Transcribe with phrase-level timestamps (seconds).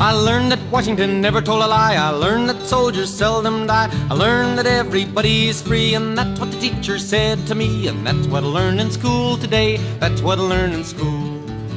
[0.00, 1.94] I learned that Washington never told a lie.
[1.94, 3.88] I learned that soldiers seldom die.
[4.10, 7.88] I learned that everybody's free, and that's what the teacher said to me.
[7.88, 9.78] And that's what I learned in school today.
[10.00, 11.23] That's what I learned in school.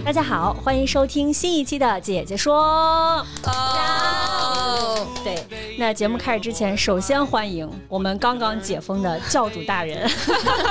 [0.08, 2.64] 大家好，欢迎收听新一期的《姐姐说》。
[3.50, 5.46] 哦，对，
[5.78, 10.08] 那节目开始之前，首先欢迎我们刚刚解封的教主大人。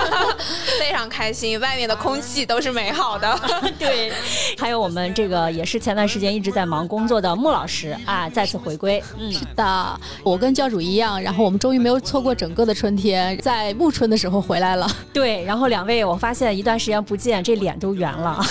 [0.80, 3.38] 非常开心，外面的空气都是美好的。
[3.78, 4.10] 对，
[4.56, 9.02] 还有我们这个也是前段时间一直在忙工作的穆老师啊，再次回归。
[9.18, 14.90] 嗯，是的，我跟教主一样，然后我们终于没有错过整个的春天，在暮春的时候回来了。
[15.12, 18.42] 对，然后两位我发现一段时间不见，这脸都圆了。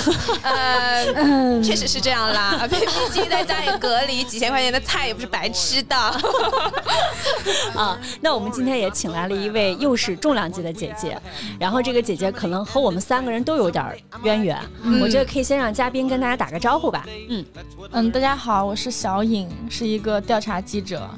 [0.44, 0.74] 呃，
[1.63, 2.77] 确实是这样啦， 毕
[3.11, 5.95] 竟在家里隔离，几千块钱的菜也不是白吃的。
[7.75, 11.17] 啊，那我们今天也请来了一位又是重量级的姐姐，
[11.59, 14.59] 然后这个姐姐可能和我们三个人都有点渊源，
[15.01, 17.05] 我觉得可以先让嘉宾跟大家打个招呼吧。
[17.29, 17.45] 嗯
[17.91, 21.09] 嗯，大家好，我是小颖，是一个调查记者。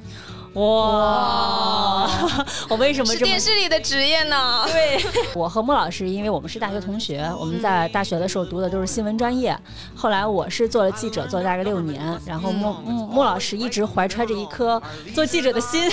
[0.57, 2.09] 哇，
[2.67, 4.65] 我为什么是这么电视里的职业呢？
[4.73, 4.99] 对，
[5.35, 9.55] 我和莫老师，因为我们是大学同学，我们在大学的时候读的都是新闻专业。
[9.95, 14.81] 后来我是做了记者，做了大概六年，然后莫莫莫老师一直怀揣着一颗
[15.13, 15.87] 做记者的心，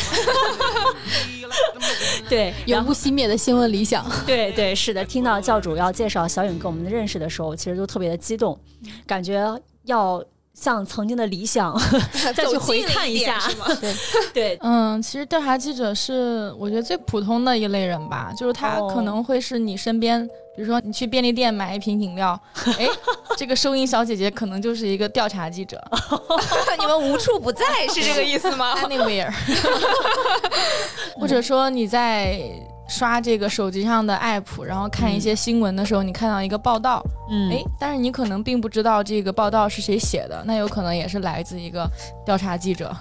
[2.31, 4.03] 对，永不熄灭的新闻理想。
[4.25, 5.05] 对对是的。
[5.05, 8.59] 听到教主要介绍小颖跟我们的认识的时候，其实都特别的激动，
[9.07, 10.25] 感觉要
[10.55, 11.77] 向曾经的理想
[12.35, 13.67] 再去回看一下，是吗？
[13.81, 13.95] 对
[14.33, 20.25] 对，嗯，其实调查记者是我觉得最普通的一类人吧，就是他哦可能会是你身边，
[20.57, 22.41] 比如说你去便利店买一瓶饮料，
[22.79, 22.89] 哎，
[23.37, 25.83] 这个收银小姐姐可能就是一个调查记者
[26.79, 29.33] 你们无处不在是这个意思吗？，anywhere，
[31.17, 32.49] 或者说你在。
[32.89, 37.51] 刷这个手机上的 app，然后看一些新闻的时候，你看到一个报道，嗯。
[37.51, 41.89] 哎，但是你可能并不知道这个报道是谁写的，那有可能也是来自一个
[42.25, 42.95] 调查记者。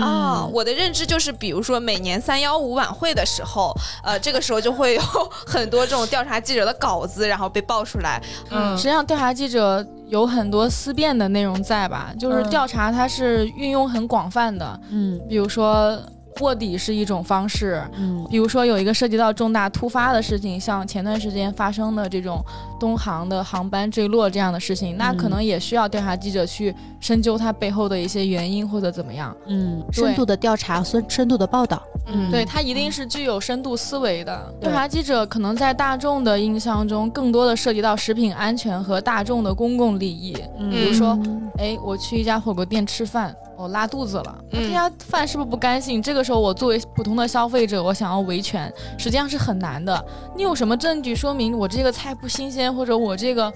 [0.00, 3.72] 啊、我的认知就是，比如说每年三幺五晚会的时候，
[4.02, 5.02] 呃，这个时候就会有
[5.46, 8.20] 很多这种调查记者的稿子，然后被爆出来。
[8.50, 12.12] 嗯实际上，调查记者有很多思辨的内容在吧？
[12.18, 12.50] 就是嗯。
[12.50, 15.20] 调查它是运用很广泛的，嗯。
[15.28, 15.96] 比如说
[16.40, 22.44] 卧底是一种方式，嗯比如说有一个涉及到重大突发的事情，像前段时间发生的这种
[22.80, 29.34] 东航的航班坠落这样的事情，那可能也需要调查记者去深究它背后的一些原因或者怎么样。
[29.46, 31.82] 嗯深度的调查，深深度的报道。
[32.06, 34.52] 嗯对，它一定是具有深度思维的。
[34.60, 40.36] 调查记者可能在大众的印象中，更多的涉及到食品安全和大众的公共利益。
[40.58, 41.18] 嗯比如说，
[41.58, 46.02] 哎，我去一家火锅店吃饭，我拉肚子了，那嗯这家饭是不是不干净？
[46.02, 50.04] 这个时候，我作为普通的消费者，我想要维权，实际上是很难的。
[50.36, 53.52] 你有什么证据说明我这个菜不新鲜，或者我这个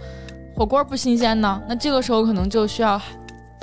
[0.57, 1.61] 火锅不新鲜呢？
[1.69, 3.01] 那这个时候可能就需要。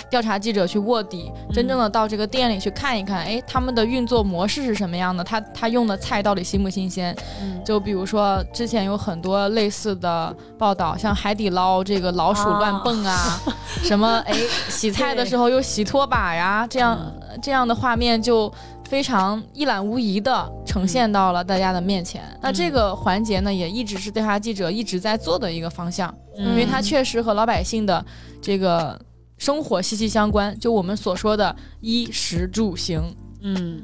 [0.10, 5.24] 调查记者去卧底，真正的到这个店里去看一看，哎，他们的运作模式是什么样的？
[5.24, 7.16] 他他用的菜到底新不新鲜？
[7.42, 7.62] 嗯。
[7.66, 13.42] 就比如说之前有很多类似的报道，像海底捞这个老鼠乱蹦啊，
[13.84, 14.34] 什么哎
[14.70, 18.54] 洗菜的时候又洗拖把呀，这样这样的画面就
[18.88, 22.22] 非常一览无遗的呈现到了大家的面前。
[22.40, 26.46] 那这个环节呢，也一直是调查记者一直在做的一个方向，嗯。
[26.50, 28.06] 因为它确实和老百姓的
[28.40, 29.00] 这个
[29.38, 33.16] 生活息息相关，就我们所说的衣食住行。
[33.42, 33.84] 嗯，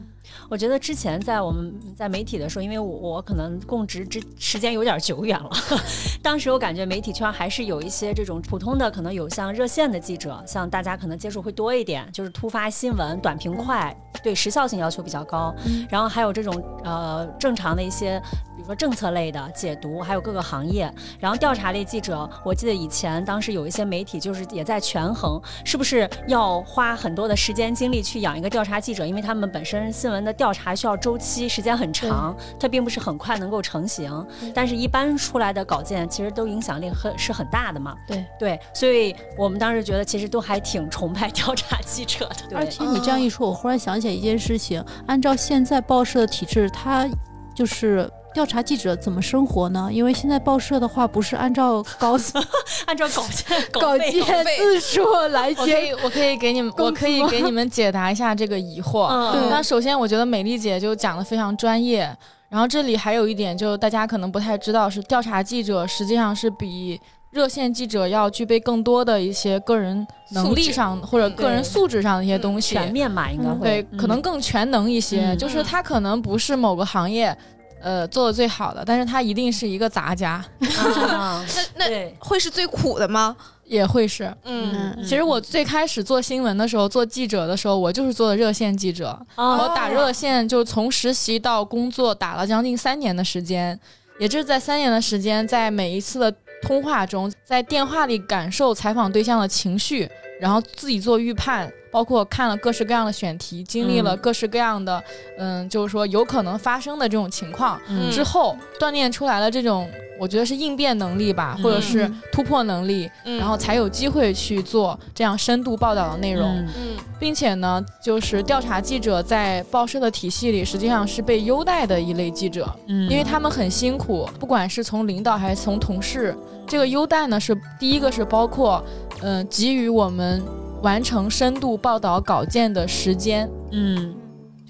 [0.51, 5.49] 我觉得之前在我们在媒体的时候，因为我我可能供职之时间有点久远了，
[6.21, 15.55] 当时我感觉媒体圈还是有一些这种普通的，可能有像热线的记者，像大家可能接触会多一点，就是突发新闻、短平快，对时效性要求比较高。
[15.89, 18.21] 然后还有这种呃正常的一些，
[18.57, 20.93] 比如说政策类的解读，还有各个行业。
[21.17, 34.25] 然后调查类记者，我记得以前当时有一些媒体就是也在权衡，是不是要花很多的时间精力去养一个调查记者，因为他们本身新闻的调查需要周期时间很长，它并不是很快能够成型。
[34.55, 37.95] 但是，一般出来的稿件其实都影响力很是很大的嘛。
[38.07, 42.57] 对对，所以我们当时觉得其实都还挺崇拜调查记者的。
[42.57, 47.07] 而且你这样一说，我忽然想起来一件事情，按照现在报社的体制，它
[47.53, 49.89] 就是调查记者怎么生活呢？
[49.91, 52.17] 因为现在报社的话不是按照稿
[52.87, 59.07] 按照稿件 稿费件字数来我可接以，我可以给你们，我可以给你们解答一下这个疑惑。
[59.07, 62.09] 嗯那首先，我觉得美丽姐就讲的非常专业。
[62.49, 66.99] 然后这里还有一点，就大家可能不太知道，是调查记者实际上是比
[67.31, 72.75] 热线记者要具备更多的一些个人能力上或者个人素质上的一些东西。
[72.75, 75.27] 全面嘛，应该嗯会对，可能更全能一些。
[75.31, 77.33] 嗯就是他可能不是某个行业，
[77.81, 80.43] 呃，做的最好的，但是他一定是一个杂家，
[80.77, 81.43] 啊
[81.75, 83.35] 那那，会是最苦的吗？
[83.65, 84.25] 也会是。
[84.43, 89.17] 嗯，嗯其实我最开始做新闻的时候，做记者的时候，我就是做的热线记者。
[89.35, 93.79] 哦我打热线就从实习到工作打了将近三年的时间，
[94.19, 105.03] 也就是在三年的时间，在每一次的通话中，在电话里感受采访对象的情绪，然后自己做预判，包括看了各式各样的选题，经历了嗯各式各样的，
[105.37, 109.89] 嗯就是说有可能发生的这种情况嗯之后，锻炼出来了这种。
[110.19, 116.47] 我觉得是应变能力吧，或者是嗯突破能力，嗯然后才有机会去做这样深度报道的内容。
[116.47, 128.83] 嗯嗯并且呢，就是调查记者在报社的体系里，实际上是被优待的一类记者，嗯因为他们很辛苦，不管是从领导还是从同事，这个优待呢是第一个是包括，
[129.23, 130.39] 嗯、给予我们
[130.81, 133.49] 完成深度报道稿件的时间。
[133.71, 134.15] 嗯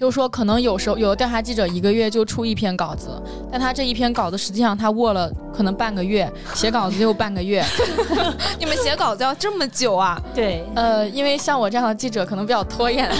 [0.00, 3.08] 就是说，可能有时候有的调查记者一个月就出一篇稿子，
[3.52, 7.64] 但他这一篇稿子实际上他握了可能半个月，写稿子又半个月。
[8.58, 10.20] 你们写稿子要这么久啊？
[10.34, 13.08] 对，呃，因为像我这样的记者可能比较拖延，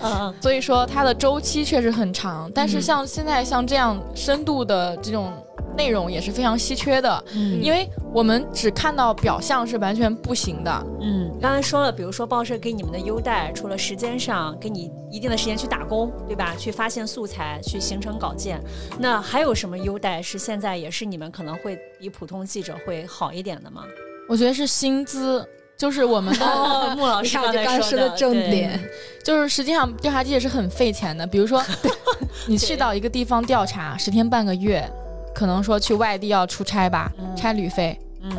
[0.00, 5.30] 嗯 所以说它的周期确实很长，但是嗯像现在像这样深度的这种
[5.78, 10.86] 内容也是非常稀缺的，嗯因为我们只看到表象是完全不行的。
[11.00, 16.52] 嗯，刚才说了，比如说报社给你们的优待，除了时间上给你一定的时间去打工，对吧？
[16.58, 18.60] 去发现素材，去形成稿件，
[18.98, 23.84] 那还有什么优待是现在也是你们可能会比普通记者会好一点的吗？
[24.28, 25.46] 我觉得是薪资，
[25.76, 28.78] 就是我们的，哦，穆老师刚才说这刚说的重点，
[29.24, 31.26] 就是实际上调查记者是很费钱的。
[31.26, 31.62] 比如说，
[32.48, 34.86] 你去到一个地方调查十天半个月，
[35.34, 37.98] 可能说去外地要出差吧，嗯差旅费。
[38.22, 38.30] 嗯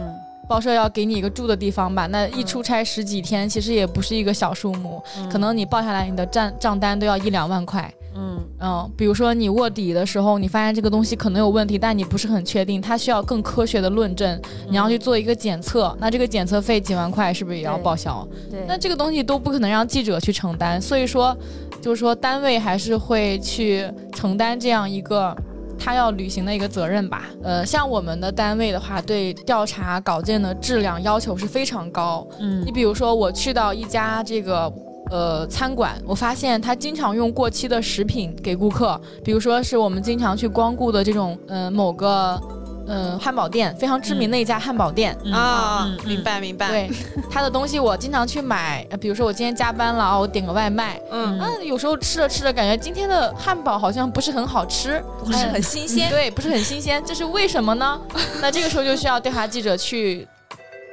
[0.48, 7.94] 报社要给你一个住的地方吧，那一出差十几天，其实也不是一个小数目，嗯可能你报下来你的账账单都要一两万块。
[8.16, 18.28] 嗯嗯，比如说你卧底的时候，你发现这个东西可能有问题，但你不是很确定，它需要更科学的论证，你要去做一个检测，那这个检测费几万块是不是也要报销？
[18.50, 21.38] 对，那这个东西都不可能让记者去承担，所以说，
[21.80, 25.38] 就是说单位还是会去承担这样一个。
[25.80, 32.64] 他要履行的一个责任吧，呃，像我们的单位的话，对调查稿件的质量要求是非常高，嗯。
[32.66, 34.72] 你比如说，我去到一家这个
[35.10, 42.40] 呃餐馆，我发现他经常用过期的食品给顾客，比如说是我们经常去光顾的这种呃某个
[42.90, 45.16] 呃汉堡店，非常知名的一家汉堡店。
[45.24, 46.90] 嗯啊嗯，嗯明白明白。，对，
[47.30, 56.10] 他的东西我经常去买，呃比如说我今天加班了啊，我点个外卖，嗯，啊，有时候吃着吃着感觉今天的汉堡好像不是很好吃，不是很新鲜。
[56.10, 58.02] 对，不是很新鲜，这是为什么呢？
[58.42, 60.28] 那这个时候就需要调查记者去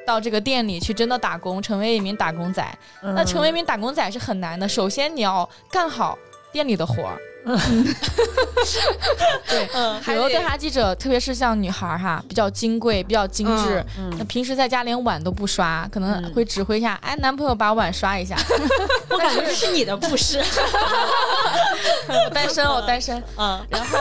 [0.06, 2.78] 到这个店里去真的打工，成为一名打工仔。
[3.02, 6.19] 嗯那成为一名打工仔是很难的，首先你要干好
[6.52, 7.16] 店里的活儿。
[9.49, 13.85] 对，嗯有的调查记者，特别是像女孩儿哈，比较金贵，比较精致。
[14.12, 18.37] 那嗯，平时在家连碗都不刷，可能嗯会指挥一下，哎，男朋友把碗刷一下。
[19.11, 20.42] 我感觉这是你的故事，
[22.09, 23.23] 我单身，我单身。
[23.37, 23.99] 嗯，然后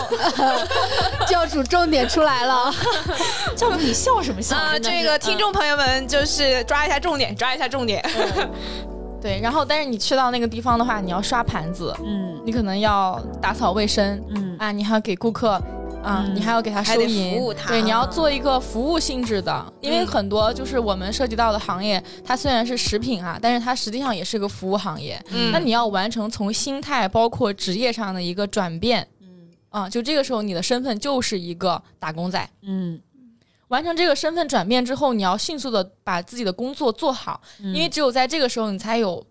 [1.30, 2.74] 教主重点出来了，
[3.56, 4.56] 教主你笑什么笑？
[4.58, 8.04] 啊，这个听众朋友们就是抓一下重点，抓一下重点。
[9.26, 15.60] 对，然后但是你去到那个地方的话，你要刷盘子，嗯你可能要打扫卫生嗯啊，你还要给顾客。
[16.04, 25.20] 啊，嗯你还要给他收银，服务他对，你要做一个服务性质的，因为嗯很多就是我们涉及到的行业，它虽然是食品啊，但是它实际上也是个服务行业。
[25.32, 32.48] 嗯那你要完成从心态包括职业上的一个转变，嗯啊，就这个时候你的身份就是一个打工仔。
[32.62, 33.02] 嗯，
[33.70, 39.26] 完成这个身份转变之后，你要迅速的把自己的工作做好，嗯因为只有在这个时候，你才有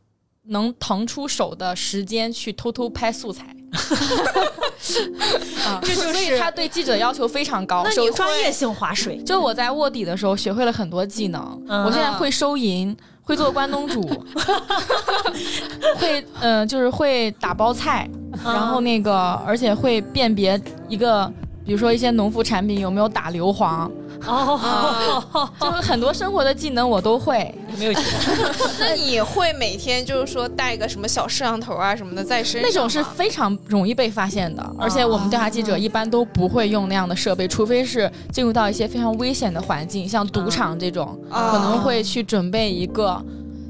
[0.48, 3.46] 能腾出手的时间去偷偷拍素材。
[5.64, 7.82] 啊，这就是所以他对记者要求非常高。
[7.84, 14.02] 那你专业性划水，就我在卧底的时候学会了很多技能，嗯我现在会收银，会做关东煮，
[15.96, 18.08] 会嗯、呃就是会打包菜，
[18.44, 21.32] 然后那个而且会辨别一个，
[21.64, 23.90] 比如说一些农副产品有没有打硫磺。
[24.26, 27.54] 哦， 就是很多生活的技能我都会。
[27.78, 32.70] 没有技能 那你会每天就是说带个什么小摄像头啊什么的在身上？
[32.70, 43.22] 那种是非常容易被发现的，而且我们调查记者一般都不会用那样的设备，除非是进入到一些非常危险的环境，像赌场这种，啊可能会去准备一个。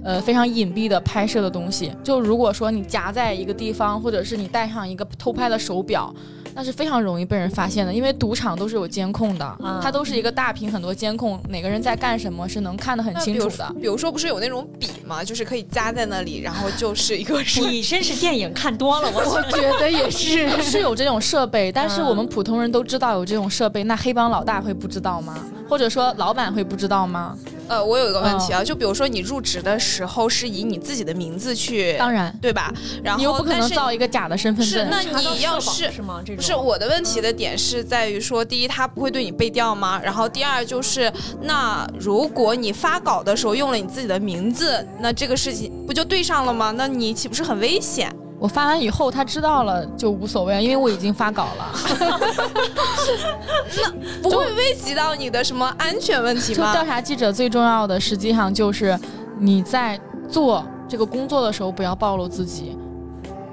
[0.07, 6.15] 呃，非常隐蔽的拍摄的东西，就如果说你夹在一个地方，或者是你戴上一个偷拍的手表，
[6.55, 13.75] 那是非常容易被人发现的，因为赌场都是有监控的，嗯它都是一个大屏，很多监控，哪个人在干什么是能看得很清楚的。
[13.81, 15.23] 比如说，不是有那种笔吗？
[15.25, 20.49] 就是可以夹在那里，然后就是一个是 你真是电影看多了，我我觉得也是。
[20.63, 25.45] 是有这种设备，但是我们普通人都知道有这种设备，那黑帮老大会不知道吗？
[25.75, 27.37] 或者说老板会不知道吗？
[27.67, 32.73] 呃，我有一个问题啊，就比如说你入职的时候是以你自己的名字去，当然，对吧？
[33.03, 34.85] 然后你又不可能但是造一个假的身份证。
[34.85, 36.23] 是那你要是是吗？
[36.25, 40.01] 这种不是我的问题的点是在于说，第一，他不会对你背调吗？
[40.01, 41.13] 然后第二就是，
[41.43, 46.71] 那如果你发稿的时候用了你自己的名字，那这个事情不就对上了吗？
[46.71, 48.15] 那你岂不是很危险？
[48.39, 51.73] 我发完以后他知道了就无所谓，因为我已经发稿了。
[53.77, 53.91] 那
[54.23, 56.85] 不会危及到你的什么安全问题就调？
[56.85, 58.99] 查记者最重要的，实际上就是
[59.39, 59.99] 你在
[60.29, 62.77] 做这个工作的时候不要暴露自己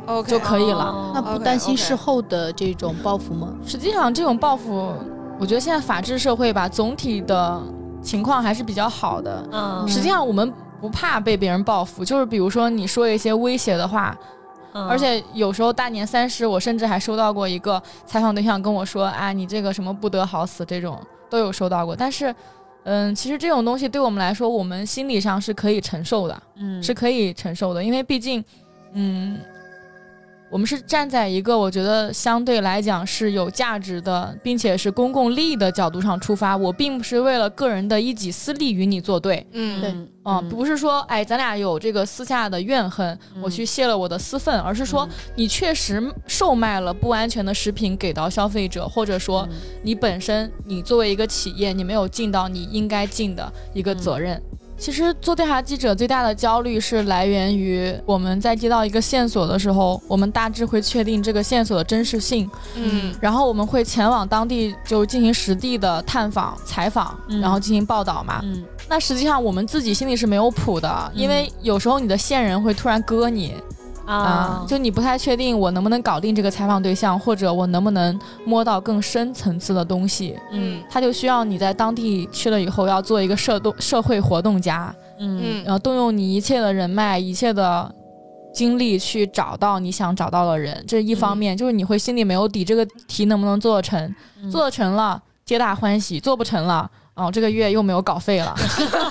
[0.08, 0.84] OK，就可以了。
[0.84, 3.54] 哦那不担心事后的这种报复吗？
[3.66, 4.94] 实际上这种报复，
[5.40, 7.62] 我觉得现在法治社会吧，总体的
[8.02, 9.48] 情况还是比较好的。
[9.52, 14.18] 嗯，实际上我们不怕被别人报复，就是比如说你说一些威胁的话，
[14.74, 21.00] 嗯而且有时候大年三十，我甚至还收到过一个采访对象跟我说：“啊，你这个什么不得好死，这种
[21.30, 22.34] 都有收到过。”但是，
[22.84, 28.44] 嗯，其实这种东西对我们来说，我们心理上是可以承受的，嗯是可以承受的，因为毕竟，
[28.94, 29.40] 嗯。
[30.52, 36.58] 我们是站在一个我觉得相对来讲是有价值的，并且是公共利益的角度上出发。
[36.58, 49.48] 我并不是为了个人的一己私利与你作对，嗯，对嗯嗯，不是说哎，咱俩有这个私下的怨恨，我去泄了我的私愤，而是说你确实售卖了不安全的食品给到消费者，或者说
[49.82, 54.42] 你本身你作为一个企业，你没有尽到你应该尽的一个责任。
[54.82, 63.14] 其实做调查记者最大的焦虑是来源于我们在接到一个线索的时候，我们大致会确定这个线索的真实性，嗯。
[63.22, 67.40] 然后我们会前往当地就进行实地的探访、采访，嗯。
[67.40, 68.40] 然后进行报道嘛。
[68.44, 68.66] 嗯。
[68.90, 73.54] 那实际上我们自己心里是没有谱的，因为有时候你的线人会突然割你
[74.12, 80.38] 啊、啊，就你不太确定我能不能搞定这个采访对象，或者我能不能摸到更深层次的东西。
[80.52, 87.90] 嗯他就需要你在当地去了以后，要做一个社动社会活动家，嗯嗯然后动用你一切的人脉、一切的
[88.54, 90.84] 精力去找到你想找到的人。
[90.86, 94.16] 这是一方面，就是你会心里没有底，这个题能不能做得成？
[94.44, 98.54] 嗯做得成了，皆大欢喜；做不成了，哦，这个月又没有稿费了，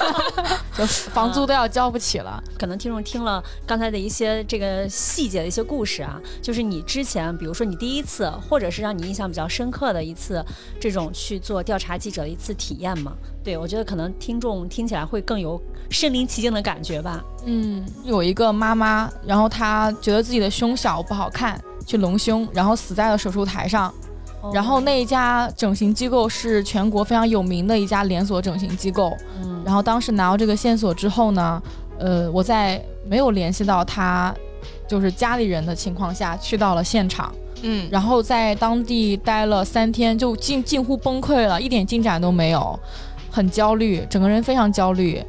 [0.77, 2.43] 就房租都要交不起了。
[2.59, 10.45] 可能听众听了刚才的一些这个细节的一些故事啊，就是你之前，比如说你第一次，或者是让你印象比较深刻的一次
[10.81, 13.13] 这种去做调查记者的一次体验嘛？
[13.43, 17.25] 对我觉得可能听众听起来会更有身临其境的感觉吧。
[17.45, 23.93] 嗯，有一个妈妈，然后她觉得自己的胸小不好看，去隆胸，然后死在了手术台上。
[24.53, 29.13] 然后那一家整形机构是全国非常有名的一家连锁整形机构。
[29.43, 31.63] 嗯，然后当时拿到这个线索之后呢，
[31.99, 34.35] 呃，我在没有联系到他
[34.89, 37.33] 就是家里人的情况下，去到了现场，
[37.63, 37.89] 嗯。
[37.91, 42.79] 然后在当地待了三天，就近近乎崩溃了，一点进展都没有，
[43.31, 45.23] 很焦虑，整个人非常焦虑，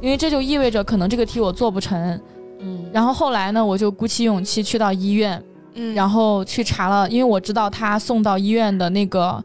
[0.00, 2.20] 因为这就意味着可能这个题我做不成。
[2.60, 5.42] 嗯，然后后来呢，我就鼓起勇气去到医院，
[5.74, 9.42] 嗯，然后去查了，因为我知道他送到医院的那个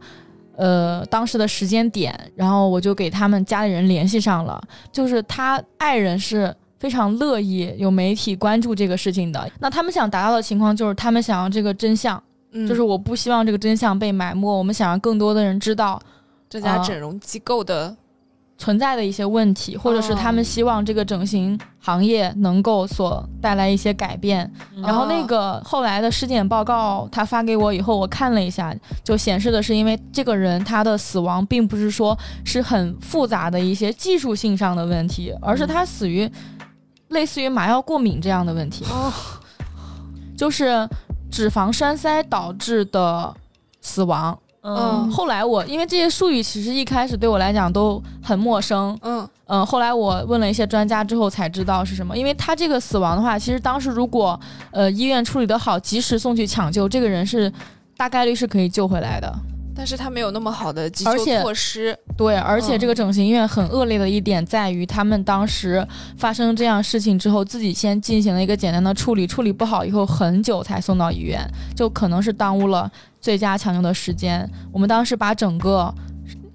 [0.56, 4.60] 呃当时的时间点，然后我就给他们家里人联系上了，
[4.92, 6.54] 就是他爱人是。
[6.80, 9.50] 非常乐意有媒体关注这个事情的。
[9.58, 16.00] 那他们想达到的情况就是，他们想要这个真相，嗯就是我不希望这个真相被埋没，我们想让更多的人知道
[16.48, 17.96] 这家啊整容机构的
[18.58, 24.50] 存在的一些问题，或者是他们希望这个整形行业能够所带来一些改变。
[24.82, 28.74] 然后那个后来的尸检报告他发给我以后，我看了一下，
[29.04, 36.28] 就显示的是因为这个人他的死亡并不是说是很复杂的一些技术性上的问题，而是他死于
[37.08, 38.84] 类似于麻药过敏这样的问题。
[38.90, 39.12] 哦，
[40.36, 40.88] 就是
[41.30, 43.32] 脂肪栓塞导致的
[43.80, 44.36] 死亡。
[44.62, 52.16] 嗯后来我因为这些术语其实一开始对我来讲都很陌生，嗯嗯，后来我问了一些专家之后才知道是什么。
[52.16, 54.38] 因为他这个死亡的话，其实当时如果
[54.70, 57.50] 呃医院处理得好，及时送去抢救，这个人是
[57.96, 59.32] 大概率是可以救回来的。
[59.78, 61.96] 但是他没有那么好的急救措施。
[62.16, 74.50] 对，而且这个嗯整形医院很恶劣的一点在于，他们当时发生这样事情之后，自己先进行了一个简单的处理，处理不好以后很久才送到医院，就可能是耽误了最佳抢救的时间。
[74.72, 75.94] 我们当时把整个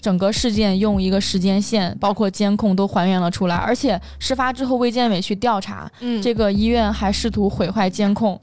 [0.01, 8.38] 整个事件用一个时间线，包括监控都还原了出来，而且事发之后，卫健委去调查，嗯，这个医院还试图毁坏监控，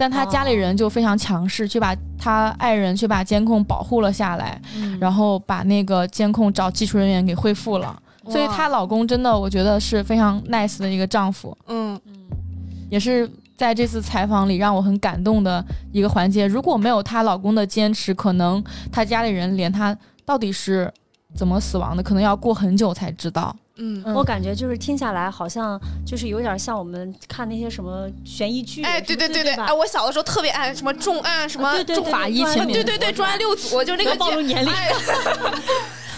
[0.00, 4.58] 但他家里人就非常强势，去把他爱人去把监控保护了下来。
[4.74, 7.94] 嗯然后把那个监控找技术人员给恢复了。
[8.24, 12.00] 所以她老公真的，我觉得是非常 nice 的一个丈夫，嗯
[12.88, 16.46] 也是在这次采访里让我很感动的一个环节。
[16.46, 20.90] 如果没有她老公的坚持，可能她家里人连她到底是
[21.34, 23.54] 怎么死亡的，可能要过很久才知道。
[23.76, 24.14] 嗯，嗯。
[24.14, 34.70] 我感觉就是听下来，好像就是有点像我们看那些什么悬疑剧，哎，对对对对，哎，我小的时候特别爱什么重案，什么重法医对秦明对对对，重案六组，就那个暴露年龄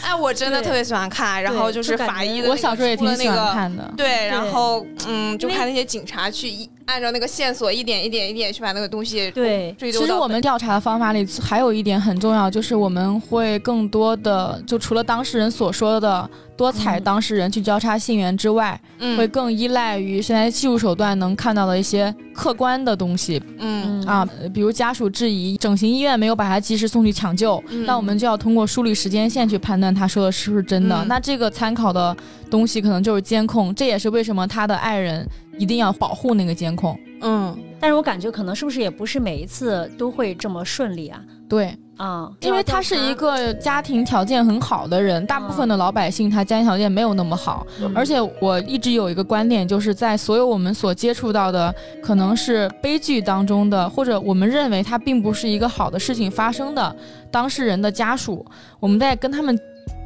[0.02, 3.92] 哎， 哎，我真的特别喜欢看，然后就是法医的那个我小时候也挺喜欢看的。
[3.96, 17.02] 对，然后嗯，就看那些警察去一按照那个线索一点一点一点去把那个东西对追究到其实我们调查的方法里还有一点很重要，就是我们会更多的，就除了当事人所说的多采嗯。
[17.02, 19.16] 当事人去交叉信源之外，嗯。
[19.16, 23.42] 会更依赖于现在技术手段能看到的一些客观的东西。
[23.58, 24.02] 嗯。
[24.06, 27.86] 啊，呃比如家属质疑整形医院没有把他及时送去抢救，嗯。
[27.86, 30.96] 那我们就要通过梳理时间线去判断他说的是不是真的。
[31.02, 31.08] 嗯。
[31.08, 32.16] 那这个参考的
[32.50, 35.26] 东西可能就是监控，这也是为什么他的爱人
[35.58, 36.98] 一定要保护那个监控。
[37.20, 37.56] 嗯。
[37.80, 41.20] 但是我感觉可能是不是也不是每一次都会这么顺利啊？
[41.48, 47.64] 对，啊、因为他是一个家庭条件很好的人，大部分的老百姓他家庭条件没有那么好。
[47.80, 51.72] 嗯而且我一直有一个观点，就是在所有我们所接触到的
[52.02, 56.96] 可能是悲剧当中的，或者我们认为它并不是一个好的事情发生的
[57.30, 58.44] 当事人的家属，
[58.80, 59.56] 我们在跟他们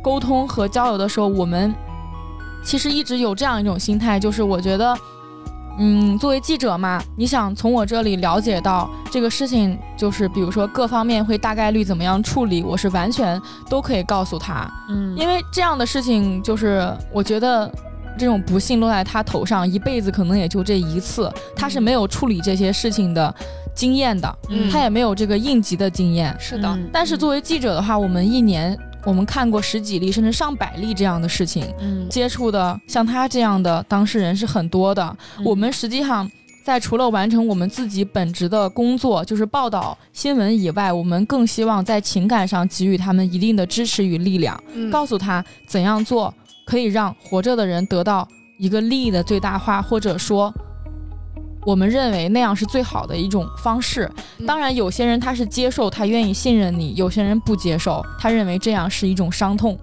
[0.02, 1.74] 沟通和交流的时候，我们
[2.62, 4.94] 其实一直有这样一种心态，就是我觉得。
[5.78, 14.66] 嗯，作为记者嘛，你想从我这里了解到这个事情，就是比如说各方面会大概率怎么样处理，我是完全都可以告诉他。
[14.88, 17.70] 嗯，因为这样的事情，就是我觉得
[18.18, 23.34] 这种不幸落在他头上，一辈子可能也就这一次，他是没有处理这些事情的
[23.74, 26.34] 经验的，嗯他也没有这个应急的经验。
[26.40, 35.16] 是的，嗯但是作为记者的话，我们一年我们看过十几例甚至上百例这样的事情，嗯，接触的像他这样的当事人是很多的。
[35.38, 36.28] 嗯我们实际上。
[36.66, 44.60] 在除了完成我们自己本职的工作，就是报道新闻以外，我们更希望在情感上给予他们一定的支持与力量。
[44.74, 48.26] 嗯告诉他怎样做可以让活着的人得到
[48.58, 50.52] 一个利益的最大化，或者说，
[51.66, 54.10] 我们认为那样是最好的一种方式。
[54.38, 59.76] 嗯当然，有些人他是接受，他愿意信任你；有些人不接受，他认为这样是一种伤痛。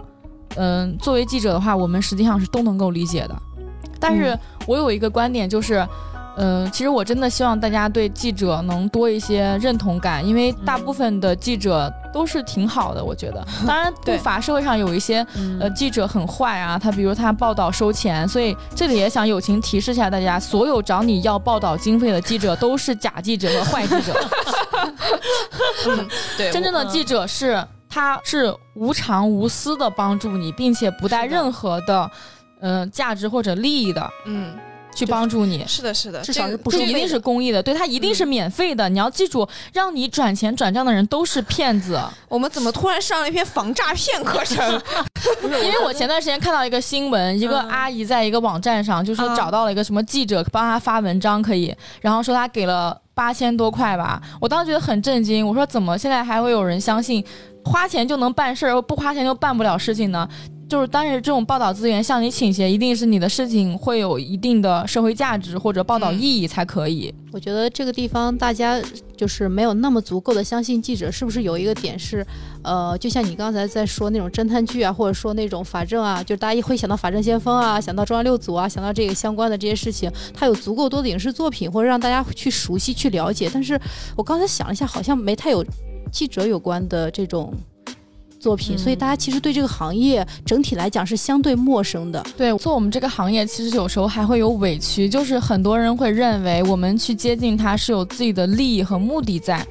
[0.56, 3.36] 嗯，作为记者的话，我们实际上是都能够理解的。
[4.00, 5.86] 但是我有一个观点就是。
[6.36, 13.46] 呃，其实我真的希望大家对记者能多一些认同感，因为大部分的记者都是挺好的，我觉得。
[13.68, 14.18] 当然，不对。
[14.20, 15.58] 乏社会上有一些嗯。
[15.60, 24.14] 呃，记者很坏啊，他比如他报道收钱，所以这里也想友情提示一下大家，所有找你要报道经费的记者都是假记者和坏记者，
[26.38, 32.10] 对，真正的记者是他是无偿无私的帮助你，并且不带任何的
[32.60, 34.10] 呃价值或者利益的。
[34.26, 34.54] 嗯，
[34.94, 35.64] 去帮助你。
[35.68, 38.88] 是的，是的，至少这个是不一定是公益的，对他一定是免费的。
[38.90, 42.00] 你要记住，让你转钱转账的人都是骗子。
[42.30, 44.82] 我们怎么突然上了一篇防诈骗课程？
[45.44, 54.22] 因为我前段时间看到一个新闻，一个嗯阿姨在一个网站上就说嗯找到了一个什么记者帮她发文章可以，然后说她给了八千多块吧。
[54.42, 57.24] 我当时觉得很震惊，我说怎么现在还会有人相信
[57.64, 60.28] 花钱就能办事儿，不花钱就办不了事情呢？
[60.70, 67.14] 就是当然，这种报道资源向你倾斜，一定是你的事情会有一定的社会价值或者报道嗯意义才可以。
[67.32, 68.82] 我觉得这个地方大家
[69.16, 72.26] 就是没有那么足够的相信记者，是不是有一个点是，
[72.64, 83.50] 呃，就像你刚才在说那种侦探剧啊，或者说那种法证啊，就是大家会想到法证先锋啊，想到中央六组啊，想到这个相关的这些事情，它有足够多的影视作品或者让大家去熟悉去了解。
[83.54, 83.80] 但是
[84.16, 85.64] 我刚才想了一下，好像没太有
[86.12, 87.54] 记者有关的这种。
[88.44, 92.22] 作品，所以大家其实对这个行业整体来讲是相对陌生的。
[92.36, 99.66] 对，做我们这个行业，其实有时候还会有委屈，就是很多人会认为我们去接近他是有自己的利益和目的在，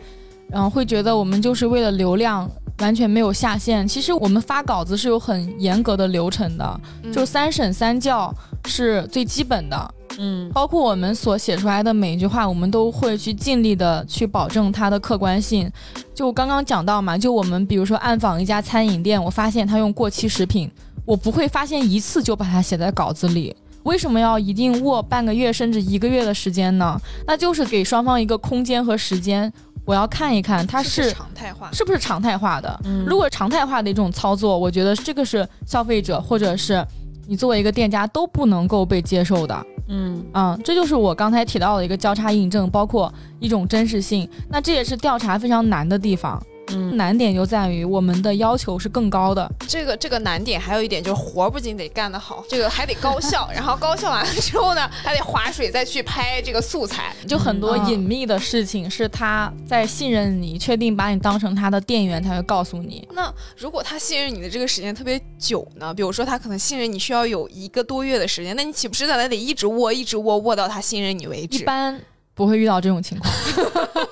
[0.48, 2.50] 然后会觉得我们就是为了流量，
[2.82, 3.88] 完全没有下限。
[3.88, 8.34] 其实我们发稿子是有很严格的流程的，就三审三校
[8.66, 9.94] 是最基本的。
[10.18, 15.70] 嗯包括我们所写出来的每一句话，我们都会去尽力的去保证它的客观性。
[16.14, 20.70] 就刚刚讲到嘛，就我们比如说暗访一家餐饮店，我发现他用过期食品，
[21.06, 23.56] 我不会发现一次就把它写在稿子里。
[23.84, 27.00] 为什么要一定握半个月甚至一个月的时间呢？
[27.26, 29.50] 那就是给双方一个空间和时间，
[29.84, 31.70] 我要看一看它是常态化。
[31.72, 32.80] 是不是常态化的。
[32.84, 36.84] 嗯如果常态化的一种操作，我觉得这个是消费者或者是
[37.26, 39.66] 你作为一个店家都不能够被接受的。
[39.88, 44.28] 嗯啊，这就是我刚才提到的一个交叉印证，包括一种真实性。
[44.48, 46.40] 那这也是调查非常难的地方。
[46.68, 49.50] 嗯难点就在于我们的要求是更高的。
[49.66, 57.14] 这个这个难点还有一点就是活儿不仅得干得好，这个还得高效， 然后高效完了之后呢，还得划水再去拍这个素材。
[57.26, 63.06] 就很多嗯隐秘的事情是他在信任你，确定把你当成他的店员他会告诉你。
[63.12, 65.92] 那如果他信任你的这个时间特别久呢？
[65.92, 71.64] 比如说他可能信任你需要有一个多月的时间，那你岂不是在那得一直握一直握握到他信任你为止一？
[71.64, 72.00] 般
[72.34, 73.32] 不会遇到这种情况，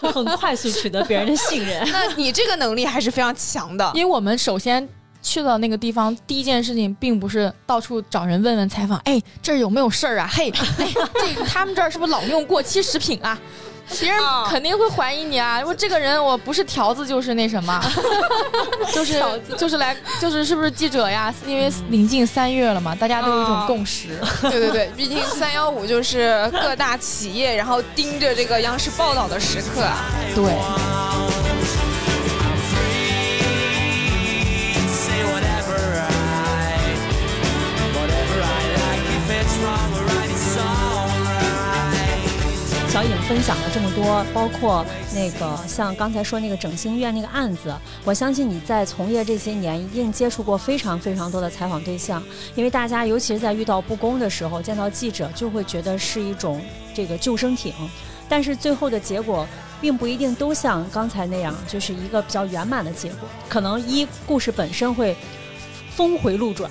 [0.12, 1.82] 很快速取得别人的信任。
[1.92, 3.90] 那你这个能力还是非常强的。
[3.94, 4.88] 因为我们首先。
[5.22, 10.26] 去到那个地方，第一件事情并不是到处找人问问采访，哎，这儿有没有事儿啊？
[10.32, 13.38] 嘿，哎，这他们这儿是不是老用过期食品啊？
[13.98, 15.60] 别人啊肯定会怀疑你啊！
[15.66, 17.82] 我这个人我不是条子就是那什么，
[18.94, 19.22] 就是
[19.58, 21.34] 就是来就是是不是记者呀？
[21.46, 24.08] 因为临近三月了嘛，大家都有一种啊共识。
[24.42, 30.06] 对对对，毕竟三幺五就是各大企业然后盯着这个央视报道的时刻啊。
[30.34, 30.44] 对，
[43.00, 44.84] 小颖分享了这么多，包括
[45.14, 52.22] 那个像刚才说那个整形医院那个案子，我相信你在从业这些年一定接触过非常非常多的采访对象，
[52.54, 56.60] 因为大家尤其是在遇到不公的时候，见到记者就会觉得是一种
[56.92, 57.72] 这个救生艇，
[58.28, 59.46] 但是最后的结果。
[59.80, 63.26] 并不一定都像刚才那样，就是一个比较圆满的结果。
[63.48, 65.16] 可能一故事本身会
[65.96, 66.70] 峰回路转，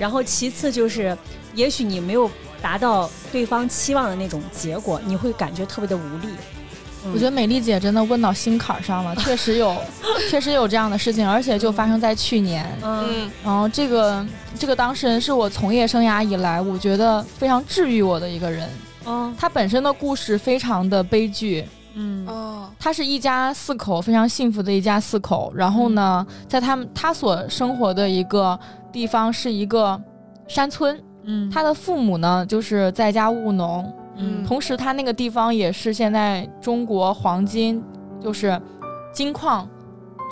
[0.00, 1.16] 然后其次就是，
[1.54, 2.28] 也许你没有
[2.62, 6.28] 达到对方期望的那种结果，你会感觉特别的无力。
[7.14, 9.74] 我觉得美丽姐真的问到心坎儿上了，确实有，
[10.28, 12.66] 确实有这样的事情，而且就发生在去年。
[12.82, 14.26] 嗯嗯然后这个
[14.58, 18.68] 这个当事人是我从业生涯以来，我觉得非常治愈我的一个人。
[19.06, 25.50] 嗯他本身的故事非常的悲剧，嗯哦他是一家四口，非常幸福的一家四口。
[25.56, 28.58] 然后呢，在他们他所生活的一个
[28.92, 29.98] 地方是一个
[30.46, 37.82] 山村，嗯他的父母呢就是在家务农，嗯同时他那个地方也是现在中国黄金
[38.22, 38.60] 就是
[39.12, 39.68] 金矿。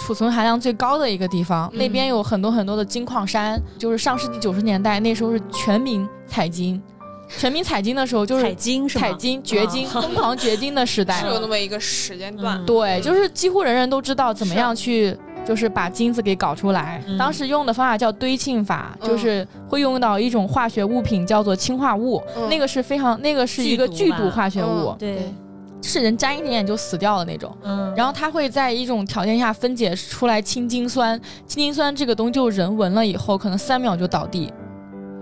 [0.01, 6.81] 储存含量最高的一个地方，嗯那边有很多很多的金矿山，就是上世纪九十年代那时候是全民采金，
[7.29, 9.09] 全民采金的时候就是采金是吗？
[9.09, 11.27] 采金、掘金、啊疯狂掘金的时代 是。
[11.27, 12.57] 有那么一个时间段。
[12.61, 15.19] 嗯对，就是几乎人人都知道怎么样去，
[15.49, 17.03] 就是把金子给搞出来。
[17.09, 25.33] 嗯当时用的方法叫堆沁法，嗯就是会用到一种化学物品叫做氰化物，嗯那个是非常，那个是一个剧剧毒化学物，对，
[25.83, 27.51] 是人沾一点点就死掉的那种。
[27.63, 34.53] 嗯，然后它会在一种条件下分解出来氢氰酸，氢氰酸这个东西就人闻了以后，可能三秒就倒地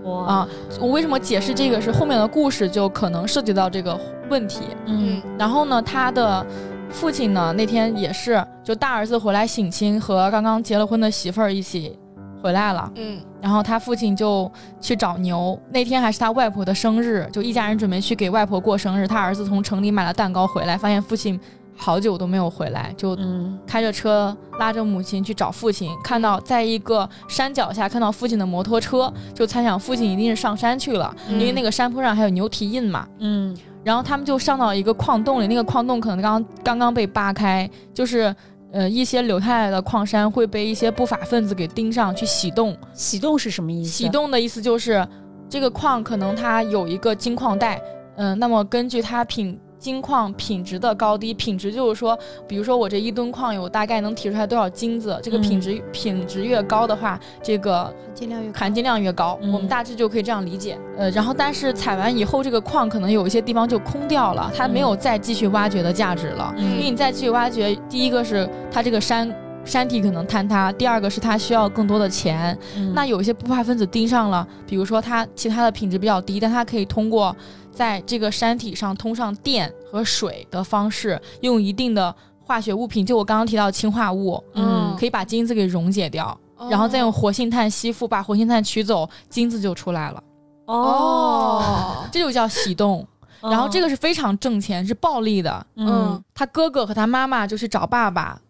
[0.05, 0.49] 哇啊。
[0.81, 4.63] 我为什么解释这个是后面的故事就可能涉及到这个问题。
[4.87, 6.45] 嗯然后呢，它的
[6.91, 11.97] 父亲呢那天也是，就大儿子回来省亲，和刚刚结了婚的媳妇儿一起
[12.43, 12.91] 回来了。
[12.97, 19.07] 嗯然后他父亲就去找牛，那天还是他外婆的生日，就一家人准备去给外婆过生日。
[19.07, 21.39] 他儿子从城里买了蛋糕回来，发现父亲
[21.77, 33.07] 好久都没有回来，就嗯开着车拉着母亲去找父亲，看到在一个山脚下看到父亲的摩托车，就猜想父亲一定是上山去了，嗯因为那个山坡上还有牛蹄印嘛。
[33.19, 38.35] 嗯然后他们就上到一个矿洞里，那个矿洞可能刚刚刚被扒开，就是
[38.73, 42.77] 呃一些留下来的矿山会被一些不法分子给盯上去洗洞。
[42.93, 43.91] 洗洞是什么意思？
[43.91, 45.07] 洗洞的意思就是
[45.49, 47.81] 这个矿可能它有一个金矿带，
[48.17, 52.19] 嗯、那么根据它品金矿品质的高低，品质就是说，
[52.49, 60.77] 比如说我这一吨矿有大概能提出来多少金子，这个品质、品质越高的话，这个金量越高含金量越高，嗯我们大致就可以这样理解。
[60.99, 66.53] 呃，然后但是采完以后，这个矿可能有一些地方就空掉了，它没有再继续挖掘的价值了。
[66.59, 69.33] 因为嗯你再继续挖掘，第一个是它这个山
[69.67, 72.57] 山体可能坍塌，第二个是它需要更多的钱。
[72.77, 77.37] 嗯那有一些不法分子盯上了，比如说它其他的品质比较低，但它可以通过
[77.73, 86.39] 在这个山体上通上电和水的方式，用一定的化学物品，就我刚刚提到的氰化物，嗯可以把金子给溶解掉。
[86.71, 90.23] 然后再用活性炭吸附，把活性炭取走，金子就出来了。
[90.65, 93.07] 哦，这就叫洗洞。
[93.43, 95.67] 然后这个是非常挣钱，是暴利的。
[95.77, 98.41] 嗯他哥哥和他妈妈就去找爸爸，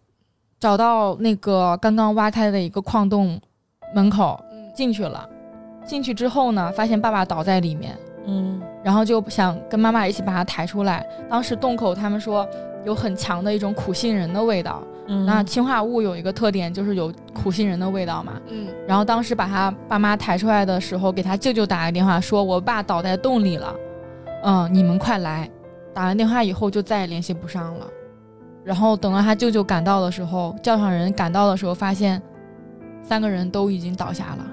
[0.59, 3.39] 找到那个刚刚挖开的一个矿洞
[3.93, 5.27] 门口嗯进去了。
[5.85, 11.05] 进去之后呢，发现爸爸倒在里面，嗯然后就想跟妈妈一起把他抬出来。
[11.29, 12.47] 当时洞口他们说
[12.85, 14.83] 有很强的一种苦杏仁的味道。
[15.09, 18.33] 嗯，那氰化物有一个特点就是有苦杏仁的味道嘛。
[18.49, 23.73] 嗯然后当时把他爸妈抬出来的时候，给他舅舅打个电话，说我爸倒在洞里了，
[24.43, 25.49] 嗯，你们快来。
[25.93, 27.87] 打完电话以后就再也联系不上了。
[28.67, 32.21] 然后等到他舅舅赶到的时候，叫上人赶到的时候，发现
[33.01, 34.45] 三个人都已经倒下了。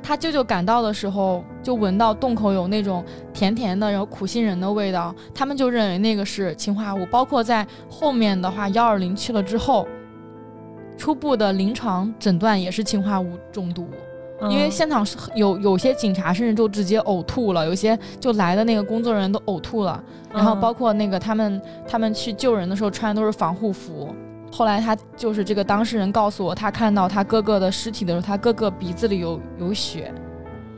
[0.00, 3.04] 他舅舅赶到的时候，就闻到洞口有那种
[3.34, 7.04] 甜甜的，然后苦杏仁的味道，他们就认为那个是氰化物。
[7.06, 9.88] 包括在后面的话，幺二零去了之后，
[10.96, 13.88] 初步的临床诊断也是氰化物中毒，
[14.48, 24.14] 因为现场是有有些警察甚至就直接呕吐了，有些就来的那个工作人员都呕吐了，然后包括那个他们他们去救人的时候穿的都是防护服。
[24.52, 30.12] 后来他就是这个当事人告诉我，他看到他哥哥的尸体的时候，他哥哥鼻子里有有血，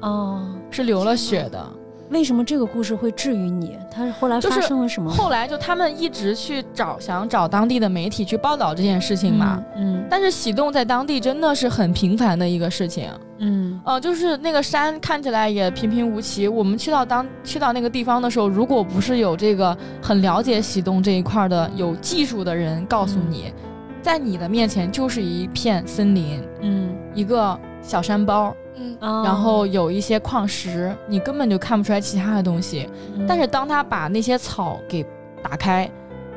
[0.00, 1.64] 哦，是流了血的。
[2.12, 3.76] 为什么这个故事会治愈你？
[3.90, 5.10] 他后来就是发生了什么？
[5.10, 13.08] 后来就他们一直去找想找当地的媒体去报道这件事情嘛，嗯但是喜洞在当地真的是很平凡的一个事情。
[13.38, 16.46] 嗯呃，就是那个山看起来也平平无奇。
[16.46, 23.52] 我们去到当去到那个地方的时候，如果不是有这个很了解喜洞这一块儿的有技术的人告诉你，
[24.00, 32.88] 在你的面前就是一片森林，嗯一个小山包，嗯嗯，然后有一些矿石，你根本就看不出来其他的东西。
[33.16, 35.04] 嗯，但是当他把那些草给
[35.42, 35.90] 打开，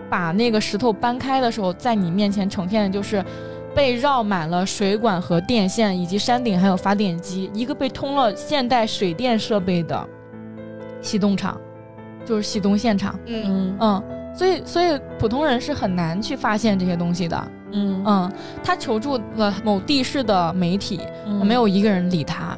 [0.10, 3.24] 把那个石头搬开的时候，在你面前呈现的就是
[3.76, 10.08] 被绕满了水管和电线，以及山顶还有发电机，一个被通了现代水电设备的
[11.02, 11.60] 洗冻厂，
[12.26, 13.18] 就是洗冻现场。
[13.28, 14.04] 嗯嗯嗯，
[14.36, 17.48] 所以所以普通人是很难去发现这些东西的。
[17.76, 18.32] 嗯嗯，
[18.64, 22.58] 他求助了某地市的媒体，嗯没有一个人理他。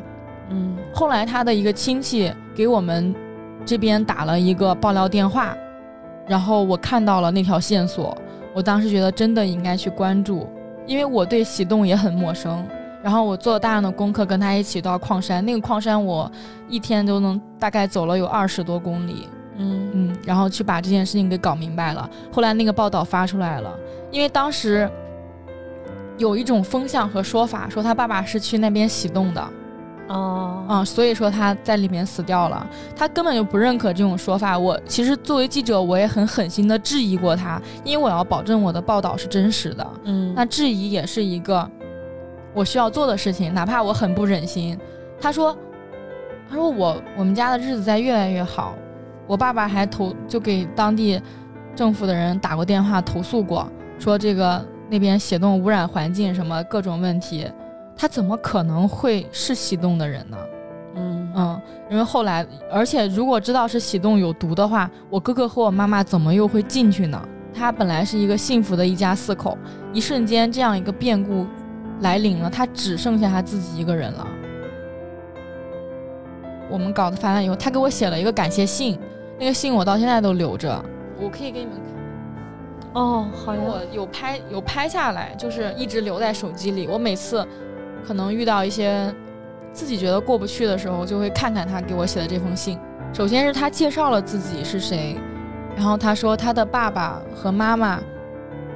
[0.50, 3.14] 嗯后来他的一个亲戚给我们
[3.66, 5.56] 这边打了一个爆料电话，
[6.28, 8.18] 然后我看到了那条线索，
[8.54, 10.48] 我当时觉得真的应该去关注，
[10.86, 12.66] 因为我对喜洞也很陌生。
[13.04, 16.30] 然后我做了大量的功课，跟他一起到矿山，那个矿山我
[16.68, 22.10] 一天都能大概走了有二十多公里，嗯嗯，然后去把这件事情给搞明白了。
[22.34, 23.72] 后来那个报道发出来了，
[24.12, 24.90] 因为当时
[26.18, 29.50] 有一种风向和说法，说他爸爸是去那边洗冻的，
[30.08, 32.68] 哦嗯、所以说他在里面死掉了。
[32.96, 34.58] 他根本就不认可这种说法。
[34.58, 39.88] 我其实作为记者，我也很狠心的质疑过他，因为我要保证我的报道是真实的。
[40.06, 41.70] 嗯那质疑也是一个
[42.54, 44.78] 我需要做的事情，哪怕我很不忍心。
[45.22, 45.56] 他说，
[46.50, 48.76] 他说我我们家的日子在越来越好，
[49.28, 51.22] 我爸爸还投就给当地
[51.76, 57.46] 政府的人打过电话投诉过，说这个那边血洞污染环境什么各种问题，
[57.96, 60.38] 他怎么可能会是喜洞的人呢？
[60.96, 67.22] 嗯嗯，因为后来，而且如果知道是喜洞有毒的话，我哥哥和我妈妈怎么又会进去呢？
[67.54, 69.58] 他本来是一个幸福的一家四口，
[69.94, 71.46] 一瞬间这样一个变故
[72.02, 74.28] 来临了，他只剩下他自己一个人了。
[76.70, 79.00] 我们搞得发完以后，他给我写了一个感谢信，
[79.40, 80.84] 那个信我到现在都留着，
[81.20, 81.87] 我可以给你们看。
[82.98, 86.88] 哦好呀我有拍有拍下来，就是一直留在手机里。
[86.88, 87.48] 我每次
[88.04, 89.14] 可能遇到一些
[89.72, 92.80] 自己觉得过不去的时候，就会看看他给我写的这封信。
[93.14, 95.16] 首先是他介绍了自己是谁，
[95.76, 98.02] 然后他说他的爸爸和妈妈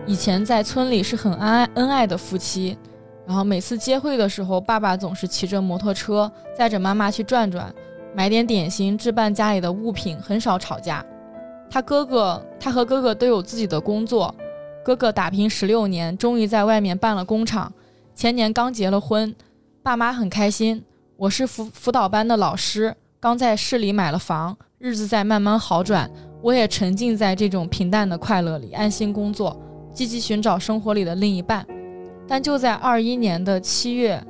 [0.05, 2.77] 以前在村里是很恩爱恩爱的夫妻，
[3.25, 7.73] 然后每次接会的时候，爸爸总是骑着摩托车载着妈妈去转转，
[8.13, 11.03] 买点点心，置办家里的物品，很少吵架。
[11.73, 14.35] 他哥哥，他和哥哥都有自己的工作，
[14.83, 17.71] 哥哥打拼十六年，终于在外面办了工厂，
[18.13, 19.33] 前年刚结了婚，
[19.81, 20.83] 爸妈很开心。
[21.15, 29.57] 我是辅辅导班的老师，刚在市里买了房，日子在慢慢好转，我也沉浸在这种平淡的快乐里，安心工作，
[29.93, 31.65] 积极寻找生活里的另一半。
[32.27, 34.21] 但就在二一年的七月，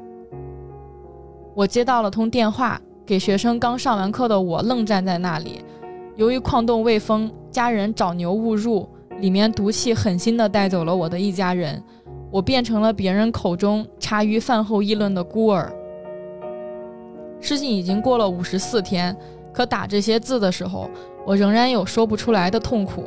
[1.56, 5.66] 我接到了通电话，给学生刚上完课的我愣站在那里。
[6.22, 8.88] 由于矿洞未封，家人找牛误入，
[9.22, 11.84] 里面毒气狠心地带走了我的一家人，
[12.30, 15.74] 我变成了别人口中茶余饭后议论的孤儿。
[17.40, 19.18] 事情已经过了五十四天，
[19.52, 20.88] 可打这些字的时候，
[21.26, 23.06] 我仍然有说不出来的痛苦。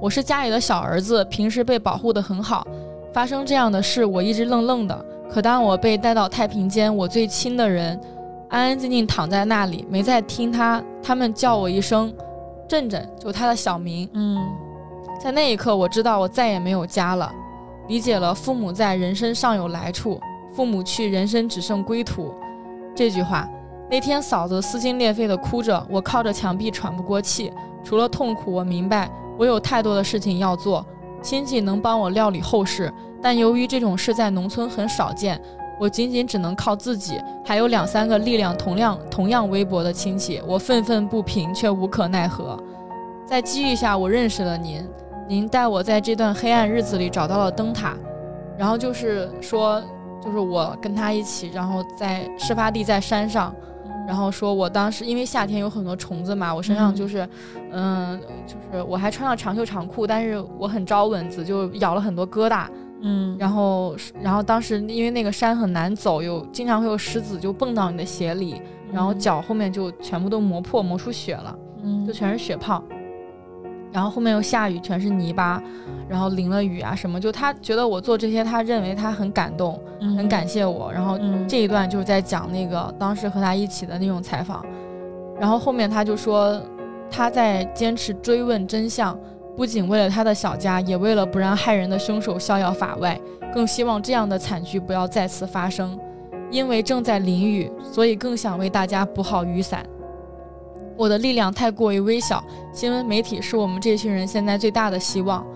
[0.00, 2.64] 我是家里的小儿子，平时被保护得很好，
[3.12, 5.06] 发生这样的事，我一直愣愣的。
[5.28, 8.00] 可当我被带到太平间，我最亲的人
[8.52, 12.12] 安安静静躺在那里，没再听他他们叫我一声
[12.68, 14.06] “振振”，就他的小名。
[14.12, 14.38] 嗯
[15.18, 17.32] 在那一刻，我知道我再也没有家了，
[17.88, 20.20] 理解了“父母在，人生尚有来处；
[20.52, 22.34] 父母去，人生只剩归途”
[22.94, 23.48] 这句话。
[23.88, 27.50] 那天，嫂子撕心裂肺地哭着，我靠着墙壁喘不过气。
[27.82, 30.84] 除了痛苦，我明白我有太多的事情要做。
[31.22, 35.40] 亲戚能帮我料理后事，但由于这种事在农村很少见，
[35.82, 37.20] 我仅仅只能靠自己。
[37.44, 42.56] 还有两三个力量同样同样微薄的亲戚，我愤愤不平，却无可奈何。
[43.26, 44.88] 在机遇下，我认识了您。
[45.28, 47.96] 您带我在这段黑暗日子里找到了灯塔，
[48.56, 49.82] 然后就是说，
[50.22, 53.52] 就是我跟他一起，然后在事发地在山上，
[54.06, 57.28] 然后说我当时因为夏天有很多虫子嘛，我身上就是，
[57.72, 62.66] 嗯，就是我还穿了长袖长裤，但是我很招蚊子，就咬了很多疙瘩，
[63.02, 68.62] 嗯，然后然后当时因为那个山很难走，有经常会有石子就蹦到你的鞋里，
[68.92, 72.06] 然后脚后面就全部都磨破，磨出血了，嗯。
[72.06, 72.82] 就全是血泡。
[73.92, 75.62] 然后后面又下雨，全是泥巴，
[76.08, 79.78] 然后淋了雨啊什么，就他觉得我做这些，他认为他很感动，
[80.16, 80.90] 很感谢我。
[80.90, 81.46] 然后嗯。
[81.46, 84.64] 这一段就是在讲那个当时和他一起的那种采访，
[85.38, 86.58] 然后后面他就说
[87.10, 89.18] 他在坚持追问真相，
[89.56, 93.20] 不仅为了他的小家，也为了不让害人的凶手逍遥法外，
[93.52, 95.98] 更希望这样的惨剧不要再次发生。
[96.50, 99.84] 因为正在淋雨，所以更想为大家补好雨伞。
[100.98, 105.46] 我的力量太过于微小，新闻媒体是我们这群人现在最大的希望。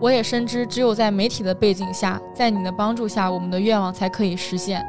[0.00, 4.82] 我也深知，只有在媒体的背景下，在你的帮助下，我们的愿望才可以实现。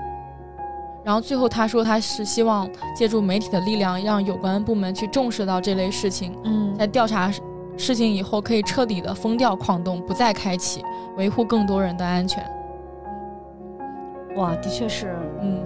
[1.04, 7.30] 然后最后他说，他是希望借助媒体的力量，让有关部门去重视到这类事情，嗯在调查
[7.78, 10.84] 事情以后，可以彻底的封掉矿洞，不再开启，
[11.18, 12.44] 维护更多人的安全。
[14.36, 15.60] 哇，的确是，嗯，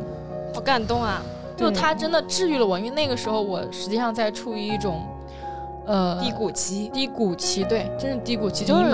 [0.54, 1.22] 好感动啊！
[1.56, 5.02] 就他真的治愈了我，因为那个时候我实际上在处于一种，
[5.86, 8.86] 呃，低谷期，低谷期，对，真是低谷期，就是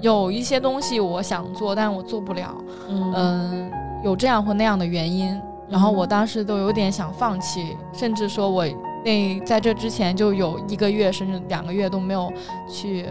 [0.00, 2.54] 有一些东西我想做，但我做不了，
[2.88, 3.12] 嗯。
[3.16, 3.72] 嗯、
[4.04, 8.66] 有这样或那样的原因，然后我当时都有点想放弃，甚至说我
[9.04, 12.32] 那在这之前就有一个月甚至两个月都没有
[12.68, 13.06] 去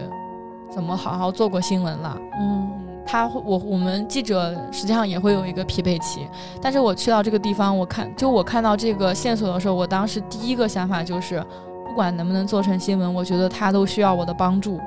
[0.70, 2.18] 怎么好好做过新闻了。
[2.40, 2.70] 嗯
[3.04, 6.26] 他会我我们记者实际上也会有一个疲惫期，
[6.62, 11.44] 但是我去到这个地方，我看就我看到这个线索的时候，我当时第一个想法就是，
[11.84, 14.80] 不管能不能做成新闻，我觉得他都需要我的帮助，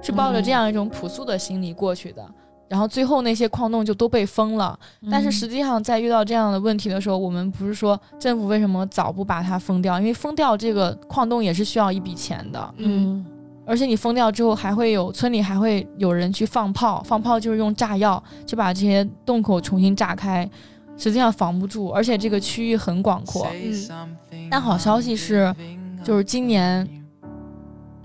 [0.00, 2.24] 是抱着这样一种朴素的心理过去的。
[2.68, 4.78] 然后最后那些矿洞就都被封了，
[5.10, 9.98] 但是实际上在遇到这样的问题的时候，我们不是说政府为什么早不把它封掉？
[9.98, 12.74] 因为封掉这个矿洞也是需要一笔钱的。
[12.78, 13.24] 嗯
[13.68, 20.48] 而且你封掉之后，还会有村里还会有人去放炮，放炮就是用炸药去把这些洞口重新炸开，
[20.96, 23.44] 实际上防不住，而且这个区域很广阔。
[23.50, 24.16] 嗯
[24.48, 25.52] 但好消息是，
[26.04, 26.88] 就是今年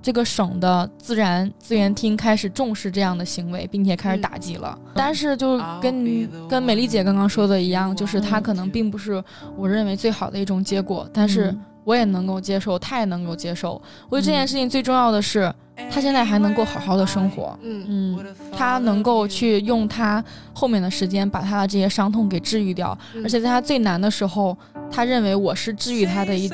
[0.01, 4.77] 这个省的自然资源厅开始重视这样的行为，并且开始打击了。
[4.95, 9.23] 但是就跟跟美丽姐刚刚说的一样，就是它可能并不是
[9.55, 11.55] 我认为最好的一种结果，但是。
[11.83, 13.81] 我也能够接受，他也能够接受。
[14.07, 15.51] 我觉得这件事情最重要的是，
[15.89, 18.35] 他现在还能够好好的生活，嗯嗯。
[18.55, 23.23] 他能够去用他后面的时间把他的这些伤痛给治愈掉，嗯。
[23.25, 24.55] 而且在他最难的时候，
[24.91, 26.47] 他认为我是治愈他的一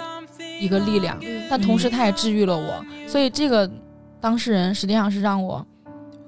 [0.62, 3.70] 一个力量，但同时他也治愈了我，所以这个
[4.20, 5.66] 当事人实际上是让我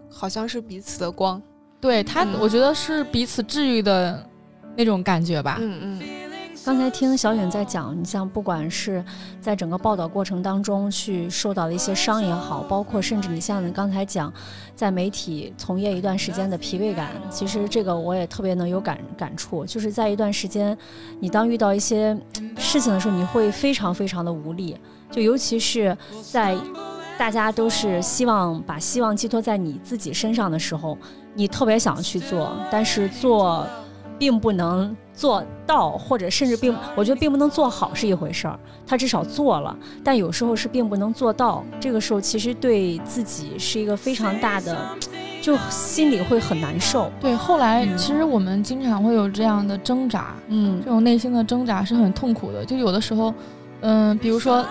[0.09, 1.41] 好像是彼此的光。
[1.81, 4.25] 对他嗯，我觉得是彼此治愈的
[4.75, 5.57] 那种感觉吧。
[5.61, 6.01] 嗯嗯
[6.65, 9.03] 刚才听小允在讲，你像不管是
[9.39, 14.31] 在整个报道过程当中去受到的一些伤也好，包括甚至你像你刚才讲，
[14.75, 20.77] 在媒体从业一段时间的疲惫感，其实这个我也特别能有感感触，就是在一段时间，
[21.21, 22.15] 你当遇到一些
[22.57, 24.77] 事情的时候，你会非常非常的无力，
[25.11, 26.55] 就尤其是在
[27.17, 30.97] 大家都是希望把希望寄托在你自己身上的时候，
[31.33, 33.67] 你特别想去做，但是做
[34.17, 41.63] 并不能做到，或者甚至并我觉得并不能做好是一回事儿，他至少做了，但有时候是并不能做到。
[41.79, 44.77] 这个时候其实对自己是一个非常大的，
[45.41, 47.11] 就心里会很难受。
[47.19, 52.63] 对，后来嗯其实我们经常会有这样的挣扎，嗯这种内心的挣扎是很痛苦的。
[52.63, 53.33] 就有的时候，
[53.81, 54.65] 嗯，比如说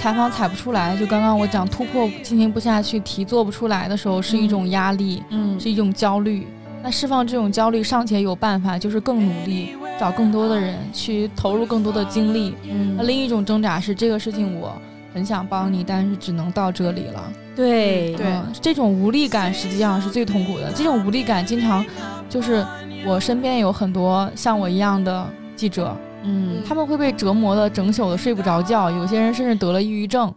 [0.00, 6.46] 采访采不出来，就刚刚我讲突破进行不下去，题做不出来的时候，是一种压力，嗯是一种焦虑。
[6.82, 12.54] 那释放这种焦虑尚且有办法，就是更努力，找更多的人去投入更多的精力。
[12.96, 14.72] 那嗯，另一种挣扎是这个事情我
[15.12, 17.30] 很想帮你，但是只能到这里了。
[17.54, 20.72] 对对嗯这种无力感实际上是最痛苦的。
[20.72, 21.84] 这种无力感经常
[22.26, 22.64] 就是
[23.04, 30.32] 我身边有很多像我一样的记者，嗯他们会被折磨的整宿的睡不着觉，有些人甚至得了抑郁症。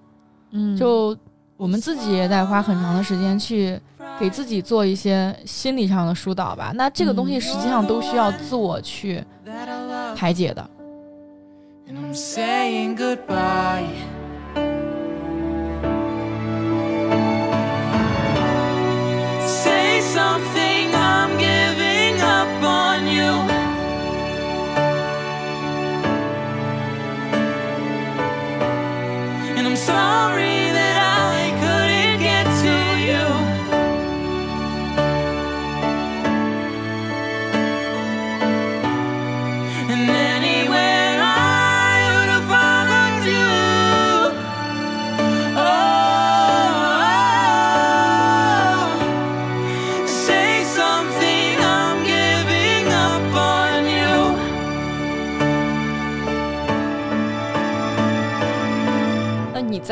[0.51, 1.15] 嗯，就
[1.57, 3.79] 我们自己也在花很长的时间去
[4.19, 6.71] 给自己做一些心理上的疏导吧。
[6.75, 9.23] 那这个东西实际上都需要自我去
[10.15, 10.69] 排解的。
[11.87, 13.87] and I'm saying goodbye.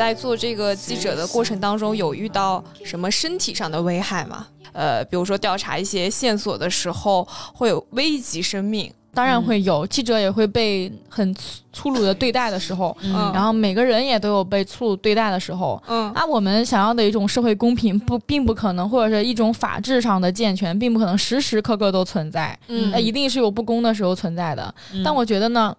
[0.02, 4.48] 在做这个记者的过程当中，有遇到什么身体上的危害吗？
[4.72, 8.92] 呃，比如说调查一些线索的时候，会有危及生命。
[9.14, 15.80] 当然会有，记者也会被很粗粗鲁的对待的时候，嗯然后每个人也都有被粗鲁对待的时候。
[15.86, 22.58] 嗯啊，我们想要的一种社会公平不并不可能，或者是一种法治上的健全，并不可能时时刻刻都存在。
[22.66, 24.74] 嗯那一定是有不公的时候存在的。
[24.94, 25.76] 嗯但我觉得呢，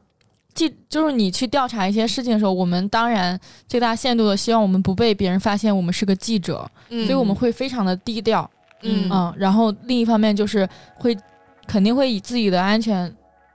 [0.53, 8.49] 记就是你去调查一些事情的时候，我们当然最大限度的希望我们不被别人发现我们是个记者，嗯所以我们会非常的低调。
[8.81, 11.17] 嗯嗯，然后另一方面就是会
[11.65, 13.09] 肯定会以自己的安全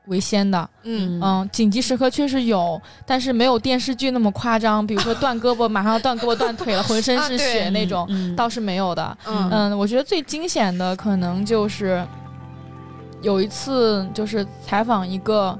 [0.07, 0.69] 为先的。
[0.85, 9.19] 嗯嗯，紧急时刻确实有，但是没有电视剧那么夸张，比如说断胳膊马上要断胳膊断腿了，浑身是血那种，嗯倒是没有的。
[9.27, 12.03] 嗯嗯，我觉得最惊险的可能就是
[13.21, 15.59] 有一次，就是采访一个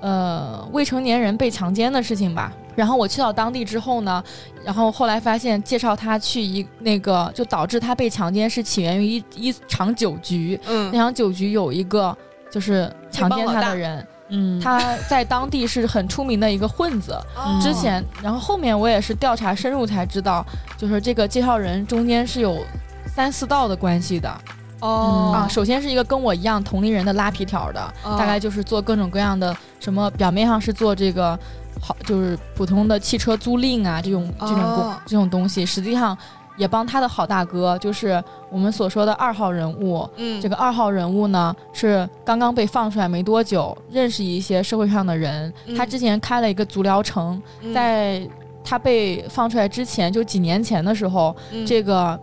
[0.00, 2.52] 呃未成年人被强奸的事情吧。
[2.76, 4.22] 然后我去到当地之后呢，
[4.64, 10.60] 然后后来发现介绍他去一那个，就导致他被强奸是起源于一一场酒局。
[10.64, 12.16] 那嗯场酒局有一个
[12.52, 17.12] 就是强奸他的人，嗯他在当地是很出名的一个混子。
[17.34, 20.46] 哦之前，然后后面我也是调查深入才知道，
[20.76, 22.64] 就是这个介绍人中间是有
[23.06, 24.32] 三四道的关系的。
[24.80, 31.38] 哦啊，首先是一个跟我一样同龄人的拉皮条的，哦大概就是做各种各样的什么，表面上是做这个
[31.80, 36.16] 好，就是普通的汽车租赁啊这种这种这种东西，实际上
[36.56, 40.08] 也帮他的好大哥，就是我们所说的二号人物。
[40.16, 40.40] 嗯。
[40.40, 45.52] 这个二号人物呢，是刚刚被放出来没多久，认识一些社会上的人。
[45.66, 45.76] 嗯。
[45.76, 47.72] 他之前开了一个足疗城，嗯。
[47.72, 48.28] 在
[48.64, 51.64] 他被放出来之前，就几年前的时候，嗯。
[51.64, 52.18] 这个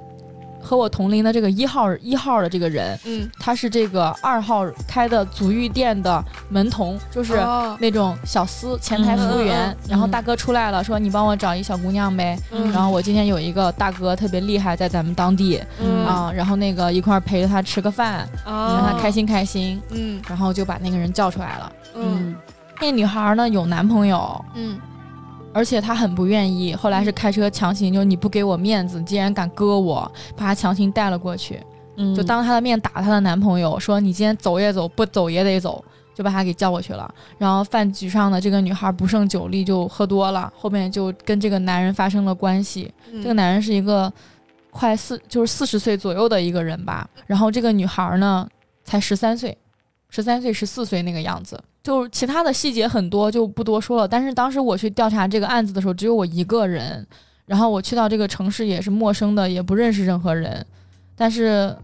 [0.65, 9.75] 和我同龄的这个一号一号的这个人，嗯他是这个二号开的足浴店的门童，就是哦那种小司前台服务员。
[9.87, 12.37] 然后大哥出来了，说你帮我找一小姑娘呗。
[12.51, 19.79] 嗯然后我今天有一个大哥特别厉害，在咱们当地、嗯啊，然后那个一块儿陪着他吃个饭，让他开心开心。
[19.91, 21.71] 嗯然后就把那个人叫出来了。
[21.95, 22.35] 嗯
[22.81, 24.77] 那女孩呢有男朋友，嗯
[25.55, 31.63] 而且他很不愿意，后来是开车强行，就你不给我面子，你竟然敢割我，把他强行带了过去，
[31.95, 35.81] 嗯就当她的面打她的男朋友，说你今天走也走，不走也得走，
[36.13, 37.09] 就把她给叫过去了。
[37.37, 42.93] 然后饭局上的这个女孩不胜酒力，就喝多了，后面就跟这个男人发生了关系。
[43.09, 44.11] 嗯这个男人是一个
[44.71, 48.45] 快四就是四十岁左右的一个人吧，然后这个女孩呢
[48.83, 49.57] 才十三岁，
[50.15, 51.61] 十三岁十四岁那个样子。
[51.83, 57.05] 就是其他的细节很多就不多说了，但是当时我去调查这个案子的时候，只有我一个人，
[57.45, 60.65] 然后我去到这个城市也是陌生的，也不认识任何人，
[61.15, 61.75] 但是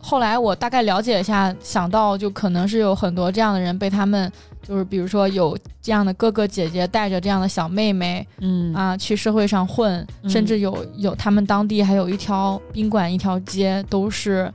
[0.00, 4.32] 后来我大概了解一下，想到就可能是有很多这样的人被他们，
[4.62, 8.72] 就是比如说有这样的哥哥姐姐带着这样的小妹妹，嗯。
[8.74, 14.50] 啊，去社会上混，嗯甚至有有他们当地还有一条宾馆，一条街都是，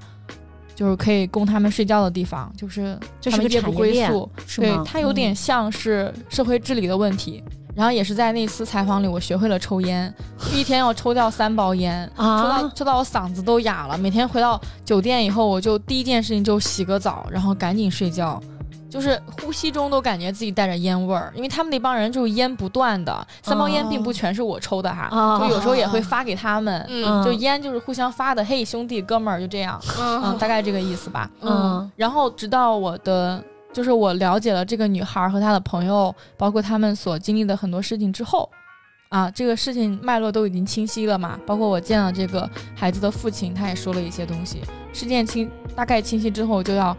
[0.78, 4.30] 就是可以供他们睡觉的地方，就是他们夜不归宿。
[4.58, 7.44] 对它有点嗯像是社会治理的问题。
[7.76, 10.12] 然后也是在那次采访里，我学会了抽烟，
[10.54, 13.98] 一天要抽掉三包烟， 抽到啊，抽到我嗓子都哑了。
[13.98, 18.42] 每天回到酒店以后，我就第一件事情就洗个澡，然后赶紧睡觉。
[18.90, 31.30] 就是呼吸中都感觉自己带着烟味儿，因为他们那帮人就是烟不断的，三包烟并不全是我抽的哈，哦就有时候也会发给他们，嗯就烟就是互相发的，嘿兄弟哥们儿就这样，嗯，嗯 大概这个意思吧。
[31.42, 38.50] 嗯然后直到我的，就是我了解了这个女孩和她的朋友，包括他们所经历的很多事情之后，
[39.10, 41.40] 啊，这个事情脉络都已经清晰了嘛。
[41.46, 44.62] 包括我见了这个孩子的父亲，他也说了一些东西。
[44.94, 46.96] 事件清大概清晰之后，就要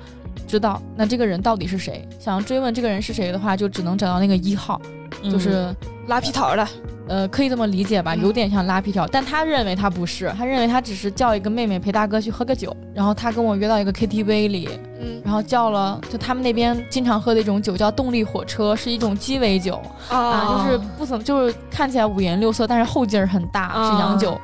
[0.46, 2.06] 知道那这个人到底是谁。
[2.18, 4.80] 想要追问这个人是谁的话，就只能找到那个一号，
[5.22, 5.30] 嗯。
[5.30, 5.74] 就是
[6.06, 6.66] 拉皮条的，
[7.06, 8.22] 呃，可以这么理解吧，嗯。
[8.22, 14.68] 有点像拉皮条，但他认为他不是，他认为他只是叫一个妹妹陪大哥去喝个酒，然后他跟我约到一个 KTV 里，
[15.00, 15.20] 嗯。
[15.24, 19.80] 然后叫了就他们那边经常喝的一种酒叫动力火车，是一种鸡尾酒。
[20.08, 24.40] 啊，啊就是不怎么就是看起来五颜六色，但是后劲儿很大，啊是洋酒。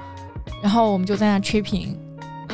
[0.63, 1.97] 然后我们就在那吹瓶，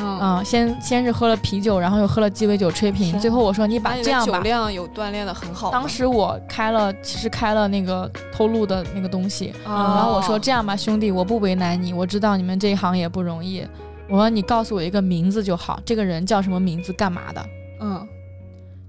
[0.01, 4.37] 嗯，啊、先先是喝了啤酒，然后又喝了鸡尾酒吹瓶，最后我说你把这样吧。
[4.37, 5.69] 酒量有锻炼的很好。
[5.69, 13.65] 当时我开了，其实开了那个偷录的那个东西，啊然后我说这样吧，兄弟，我不为难你，我知道你们这一行也不容易。
[14.09, 17.45] 我说你告诉我一个名字就好，这个人叫什么名字，干嘛的？
[17.79, 18.07] 嗯，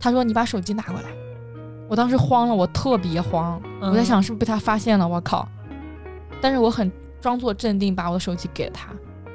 [0.00, 1.08] 他说你把手机拿过来。
[1.88, 5.46] 我当时慌了，我特别慌，嗯我在想是不是被他发现了，我靠！
[6.40, 6.90] 但是我很
[7.20, 8.88] 装作镇定，把我的手机给了他。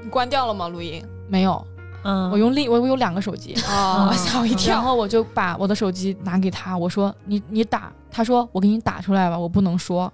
[0.03, 0.67] 你关掉了吗？
[0.67, 1.01] 录音？
[1.28, 1.65] 没有，
[2.03, 4.82] 嗯，我用另我我有两个手机， 啊嗯吓我一然跳。
[4.82, 10.11] 后我就把我的手机拿给他，我说你你打，他说我给你打出来吧，我不能说，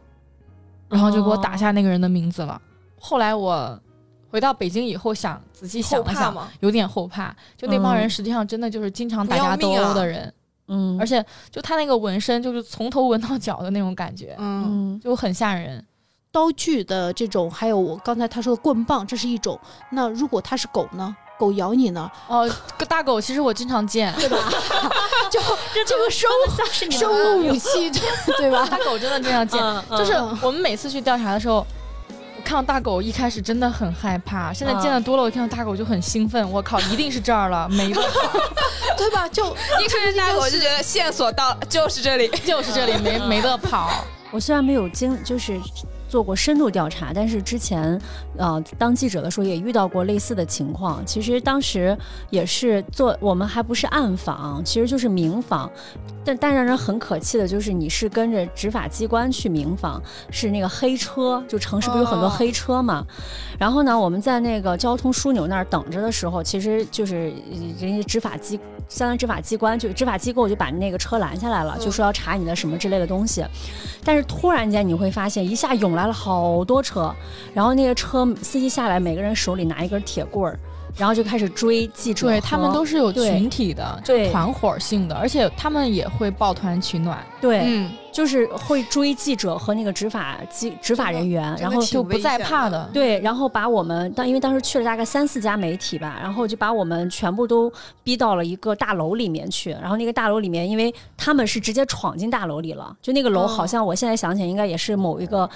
[0.90, 2.62] 然后就给我打下那个人的名字了。
[3.00, 3.80] 后来我
[4.30, 6.36] 回到北京以后想仔细想了想？
[6.62, 10.34] 有点后怕，就那帮人嗯实际上真的就是经常打架斗殴的人，
[10.68, 15.86] 嗯，而且就他那个纹身就是从头纹到脚的那种感觉，嗯，嗯就很吓人。
[16.34, 19.58] 刀具的这种，还有我刚才他说的棍棒，这是一种。
[19.92, 21.16] 那如果它是狗呢？
[21.38, 22.10] 狗咬你呢？
[22.28, 24.38] 哦，个大狗其实我经常见，对吧？
[25.30, 25.40] 就
[25.86, 26.28] 这个生
[26.58, 27.92] 像是你的生物武器，
[28.38, 28.66] 对吧？
[28.66, 29.62] 大狗真的经常见。
[29.96, 31.66] 就是我们每次去调查的时候，
[32.38, 36.50] 我看到大狗一开始真的很害怕，现在见的多了，我看到大狗就很兴奋。
[36.52, 38.40] 我靠，一定是这儿了， 没得跑，
[38.98, 39.30] 对吧？
[39.30, 39.46] 就
[39.80, 42.28] 一看见大狗就觉得线索到，就是这里。
[42.44, 44.04] 就是这里没没得跑。
[44.32, 45.60] 我虽然没有经就是
[46.14, 48.00] 做过深度调查，但是之前
[48.38, 51.04] 呃当记者的时候也遇到过类似的情况。
[51.08, 51.98] 其实当时
[52.30, 55.68] 也是做，我们还不是暗访，其实就是明访。
[56.26, 63.04] 但但让人很可气的就是，你是跟着执法机关去明访，是那个黑车，就城市不是有很多黑车嘛？
[63.60, 67.34] 然后呢，我们在那个交通枢纽那儿等着的时候，其实就是
[67.78, 68.58] 人家执法机，
[68.88, 73.44] 相当于执法机关，就执法机构就把那个车拦下来了，就说要查你的什么之类的东西。
[74.06, 77.14] 但是突然间你会发现，一下涌来了好多车，
[77.54, 80.60] 然后那个车司机下来，每个人手里拿一根铁棍儿，
[80.98, 82.28] 然后就开始追记者。
[82.28, 92.88] 对他们都是有群体的，就对团伙性的，而且他们也会抱团取暖，对，嗯，就是会追记者和那个执法机执法人员，然后就不再怕的。
[92.94, 97.72] 对，然后把我们当因为当时去了大概三四家媒体吧，然后就把我们全部都
[98.04, 99.72] 逼到了一个大楼里面去。
[99.72, 105.50] 然后那个大楼里面，因为他们是直接闯进大楼里了，就那个楼哦好像我现在想起来应该也是某一个，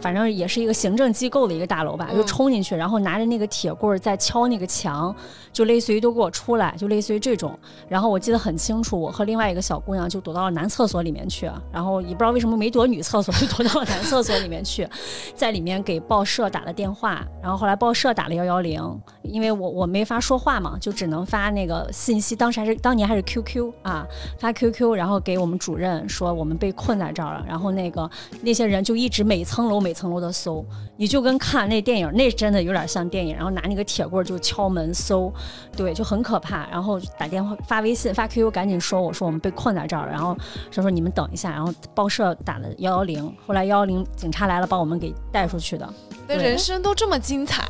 [0.00, 5.14] 反正也是一个行政机构的一个大楼吧，就嗯冲进去，然后拿着那个铁棍儿在敲那个墙，
[5.52, 7.58] 就类似于都给我出来，就类似于这种。
[7.88, 14.88] 然后我记得很清楚，我和另外一个小姑娘就躲到了男厕所里面去，然后也不知道为什么没躲女厕所，就 躲到了男厕所里面去，
[15.34, 24.06] 在里面给报社打了电话，然后后来报社打了幺幺零，因为我我没法说话嘛，就只能发那个信息，当时还是当年还是 QQ 啊，
[24.38, 28.08] 发 QQ，然后给我们主任说我们被困在这儿了，然后那个
[28.42, 30.64] 那些人就一直每层楼每层楼的搜，
[30.96, 35.32] 你就跟看那电影，那真的有点像电影，然后拿那个铁棍就敲门搜，
[35.76, 40.36] 对，就很可怕，然后打电话发微信发 QQ 赶紧说我说我们被困在这儿了，然后
[40.70, 45.88] 说说你们等一下，然后报社打了幺幺零，后来幺幺零警察来了把我们给带出去的，
[46.26, 47.62] 那人生都这么精彩，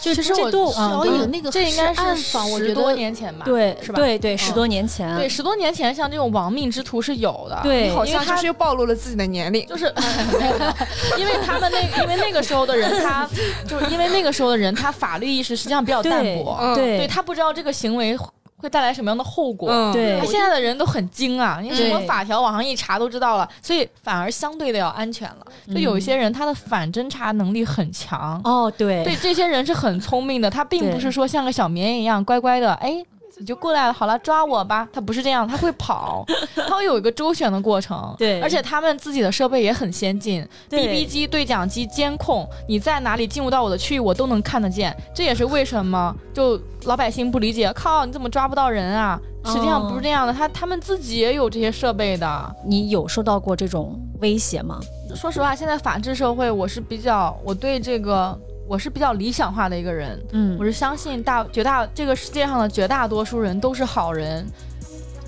[0.00, 3.96] 就其实我这都嗯小影那个这应该是暗访，我十多觉得年前吧，对是吧？
[3.96, 4.38] 对对，嗯。
[4.38, 9.66] 十多年前，对，十多年前像这种亡命之徒是有的，对好因为他像就是又暴露了自己的年龄。
[9.66, 9.92] 就是
[10.38, 10.54] 没有，
[11.18, 13.28] 因为他们那因为那个时候的人，他
[13.66, 18.16] 就是因为那个时候的人，他法律意识实际上比较淡薄，对他不知道这个行为
[18.62, 19.68] 会带来什么样的后果。
[19.70, 25.46] 嗯，对现在的人都很精啊，你什么法条网上一查都知道了，所以反而相对的要安全了。
[25.66, 33.04] 就有一些人他的反侦查能力很强，哦对对这些人是很聪明的，他并不是说像个小绵羊一样乖乖的，哎。
[33.42, 34.88] 你就过来了，好了，抓我吧。
[34.92, 36.24] 他不是这样，他会跑，
[36.54, 38.14] 他会有一个周旋的过程。
[38.16, 44.96] 对而且他们自己的设备也很先进对，BB 机、对讲机、监控，你在哪里进入到我的区域，我都能看得见。
[45.12, 49.20] 这也是为什么就老百姓不理解，靠，你怎么抓不到人啊？
[49.46, 52.56] 实际上不是这样的，他他们自己也有这些设备的。
[52.64, 54.78] 你有受到过这种威胁吗？
[55.16, 60.20] 说实话，现在法治社会，我是比较，我对这个我是比较理想化的一个人。
[60.32, 64.46] 嗯我是相信大绝大这个世界上的绝大多数人都是好人，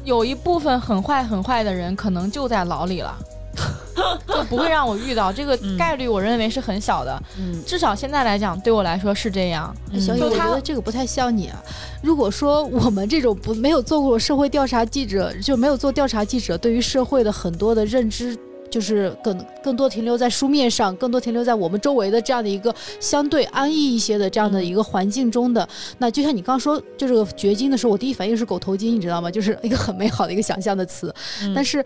[0.04, 3.16] 有一部分很坏很坏的人可能就在牢里了。
[4.26, 7.22] 就不会让我遇到这个嗯概率，我认为是很小的。
[7.38, 9.72] 嗯至少现在来讲，对我来说是这样。
[9.92, 11.62] 嗯小雨，我觉就他得这个不太像你啊。
[12.02, 18.36] 如果说我们这种不没有做过社会调查记者，就没有做调查记者，对于社会的很多的认知。
[18.74, 25.68] 就是更更多停留在书面上，更多停留在我们周围的这样的一个相对安逸一些的这样的一个环境中的。
[25.98, 29.30] 那就像你刚说，就这个掘金的时候，我第一反应是狗头金，你知道吗？
[29.30, 31.14] 就是一个很美好的一个想象的词。
[31.42, 31.84] 嗯但是，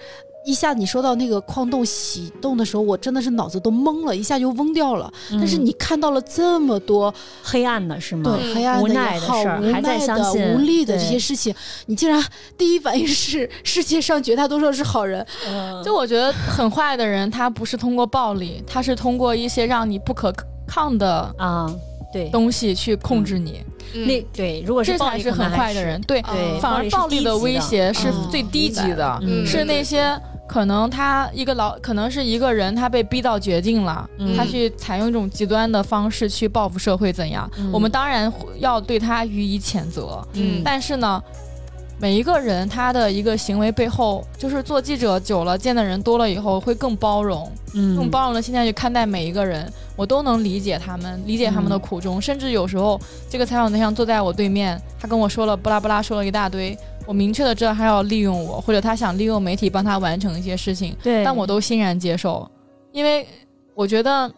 [0.49, 5.13] 一下你说到那个矿洞洗洞的时候，我真的是脑子都懵了，一下就懵掉了。
[5.33, 8.35] 但是嗯你看到了这么多黑暗的是吗？
[8.35, 12.25] 对黑暗的无奈的事儿无还在奈的、相信无力的这些事情，你竟然
[12.57, 15.85] 第一反应是世界上绝大多数是好人，嗯。
[15.85, 20.33] 就我觉得很坏的人，他不是通过暴力，他是通过一些让你不可
[20.67, 21.71] 抗的啊，
[22.11, 23.63] 对，东西去控制你，
[24.07, 26.01] 那对，如果是这才是很坏的人。
[26.03, 28.29] 对，对，反而暴力的威胁是嗯。
[28.31, 29.47] 最低级的，嗯。
[29.47, 30.19] 是那些
[30.49, 37.49] 可能他一个老，可能是一个人他被逼到绝境了，嗯他去采用一种极端的方式去报复社会，怎样？
[37.59, 41.23] 嗯我们当然要对他予以谴责，嗯但是呢。
[42.01, 52.23] 每一个人他的一个行为背后，就是做记者久了，见的人多了以后，会更包容，嗯用包容的心态去看待每一个人，我都能理解他们，理解他们的苦衷。
[52.23, 62.49] 甚至有时候，这个采访对象坐在我对面，他跟我说了巴拉巴拉说了一大堆，我明确的知道他要利用我，或者他想利用媒体帮他完成一些事情，对，但我都欣然接受，
[62.93, 63.27] 因为
[63.75, 64.31] 我觉得，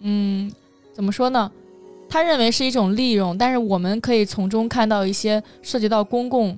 [0.00, 0.50] 嗯，
[0.92, 1.48] 怎么说呢？
[2.08, 6.56] 他认为是一种利用，但是我们可以从中看到一些涉及到公共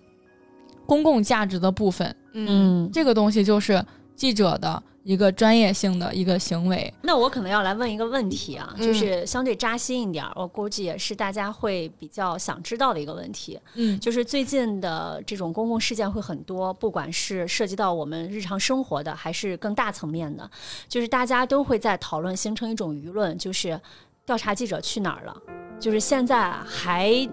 [0.86, 2.16] 公共价值的部分。
[2.32, 3.84] 嗯，这个东西就是
[4.14, 6.92] 记者的一个专业性的一个行为。
[7.02, 20.50] 那我可能要来问一个问题啊，嗯就是相对扎心一点儿，我估计也是大家会比较想知道的一个问题，嗯，就是最近的这种公共事件会很多，不管是涉及到我们日常生活的，还是更大层面的，
[20.88, 23.80] 就是大家都会在讨论，形成一种舆论，就是
[24.26, 25.34] 调查记者去哪儿了？
[25.80, 27.28] 就是现在还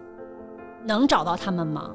[0.85, 1.89] 能找到他们吗？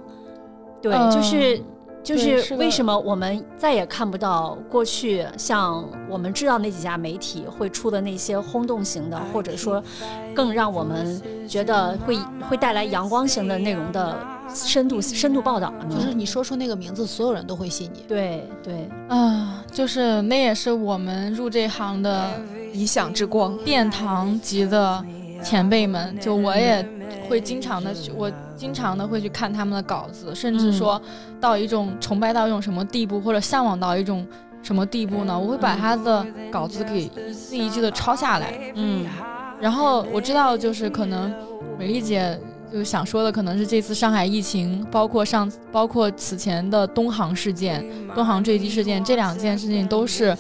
[0.83, 1.63] 对，嗯就是。
[2.01, 9.83] 就是为什么我们再也看不到过去像我们知道那几家媒体会出的那些轰动型的，或者说
[10.35, 12.17] 更让我们觉得会
[12.49, 14.17] 会带来阳光型的内容的
[14.55, 15.97] 深度深度报道呢？
[15.97, 18.05] 就是你说出那个名字，所有人都会信你。
[18.09, 22.31] 对对，啊，就是那也是我们入这行的
[22.73, 23.55] 理想之光。
[23.65, 25.05] 殿堂级的
[25.43, 26.87] 前辈们，就我也
[27.29, 31.01] 会经常的去，我经常的会去看他们的稿子，甚至说
[31.41, 34.27] 到一种崇拜到一种什么地步，或者向往到一种
[34.63, 35.39] 什么地步呢？
[35.39, 39.07] 我会把他的稿子给一字一句的抄下来，嗯
[39.61, 41.33] 然后我知道，就是可能
[41.79, 42.39] 美丽姐
[42.73, 47.85] 就想说的，可能是这次上海疫情，包括上包括此前的东航事件、
[48.15, 50.37] 东航坠机事件这两件事情，都是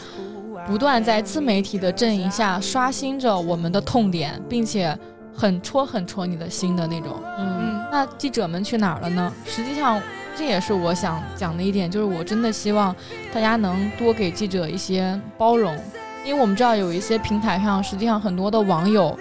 [0.67, 4.97] 不断在自媒体的阵营下刷新着我们的痛点，并且
[5.35, 7.17] 很戳很戳你的心的那种。
[7.39, 7.79] 嗯。
[7.91, 9.33] 那记者们去哪儿了呢？
[9.47, 10.01] 实际上，
[10.37, 12.95] 这也是我想讲的一点，就是我真的希望
[13.33, 15.75] 大家能多给记者一些包容，
[16.23, 19.19] 因为我们知道有一些平台上，实际上很多的网友，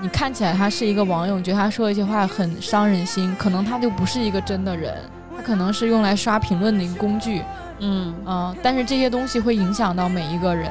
[0.00, 4.94] 你看起来他是一个网友，你觉得他说一些话很伤人心，可能他就不是一个真的人，
[5.36, 7.42] 他可能是用来刷评论的一个工具，
[7.80, 10.70] 嗯嗯、但是这些东西会影响到每一个人，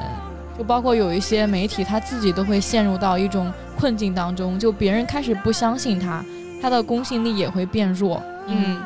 [0.57, 6.23] 就包括有一些媒体他自己都会陷入到一种困境当中，就别人开始不相信他，
[6.61, 8.21] 他的公信力也会变弱。
[8.47, 8.77] 嗯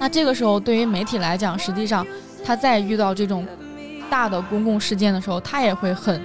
[0.00, 2.06] 那这个时候，对于媒体来讲，实际上
[2.44, 3.44] 他在遇到这种
[4.08, 6.22] 大的公共事件的时候，他也会很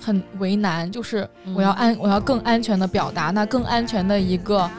[0.00, 3.32] 很为难，就是我要安，我要更安全的表达。
[3.32, 4.70] 那更安全的一个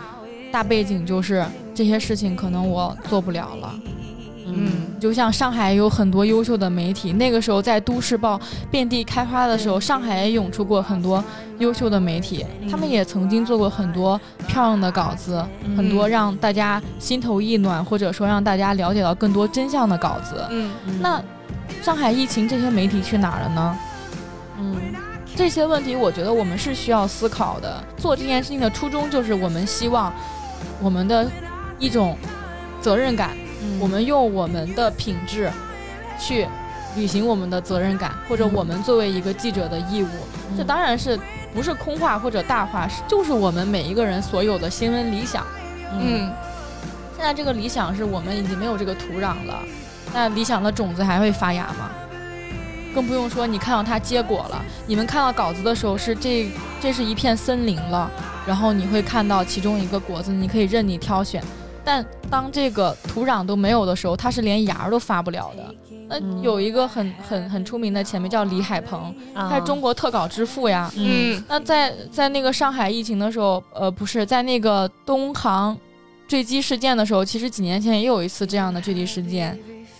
[0.49, 3.75] 大背景就是这些事情可能我做不了了。
[4.47, 8.39] 嗯就像上海有很多优秀的媒体，那个时候在都市报
[8.71, 11.23] 遍地开花的时候，上海也涌出过很多
[11.59, 15.43] 优秀的媒体，他们也曾经做过很多漂亮的稿子，
[15.75, 20.43] 很多让大家心头一暖，或者说让大家了解到更多真相的稿子。
[20.49, 21.21] 嗯那
[21.83, 23.77] 上海疫情这些媒体去哪儿了呢？
[24.59, 24.75] 嗯
[25.35, 27.83] 这些问题，我觉得我们是需要思考的。
[27.97, 30.11] 做这件事情的初衷就是我们希望
[30.81, 31.29] 我们的
[31.77, 32.17] 一种
[32.81, 35.51] 责任感，嗯我们用我们的品质
[36.19, 36.47] 去
[36.95, 40.07] 履行我们的责任感，或者我们作为一个记者的义务。
[40.57, 41.19] 这当然是
[41.53, 45.45] 不是空话或者大话，是就是我们每一个人所有的新闻理想。
[45.99, 46.31] 嗯
[47.15, 49.63] 现在这个理想是我们已经没有这个土壤了，
[50.13, 51.89] 那理想的种子还会发芽吗？
[52.93, 54.63] 更不用说你看到它结果了。
[54.87, 56.49] 你们看到稿子的时候是这
[56.81, 58.09] 这是一片森林了，
[58.45, 61.43] 然后你会看到其中一个果子，你可以任你挑选。
[61.87, 65.73] 但当这个土壤都没有的时候，它是连芽儿都发不了的。
[66.09, 70.91] 那嗯有一个很很很出名的前辈叫李海鹏，啊他是中国特稿之父呀。
[70.97, 75.77] 嗯那在在那个上海疫情的时候，呃，不是在那个东航
[76.27, 79.57] 坠机事件的时候，其实几年前也有一次这样的坠机事件。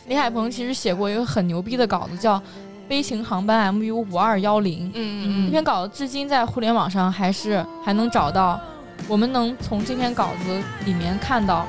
[0.10, 2.38] 李海鹏其实写过一个很牛逼的稿子，叫
[2.88, 4.88] 《悲情航班 MU 五二幺零》。
[4.94, 8.60] 嗯嗯，那篇稿子至今在互联网上还是还能找到，
[9.08, 11.66] 我们能从这篇稿子里面看到，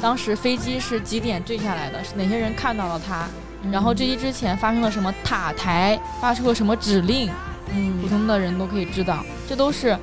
[0.00, 3.26] 当时飞机是几点坠下来的，是哪些人看到了它，
[3.70, 7.30] 然后坠机之前发生了什么塔台，发出了什么指令，
[7.74, 9.98] 嗯普嗯通的人都可以知道，这都是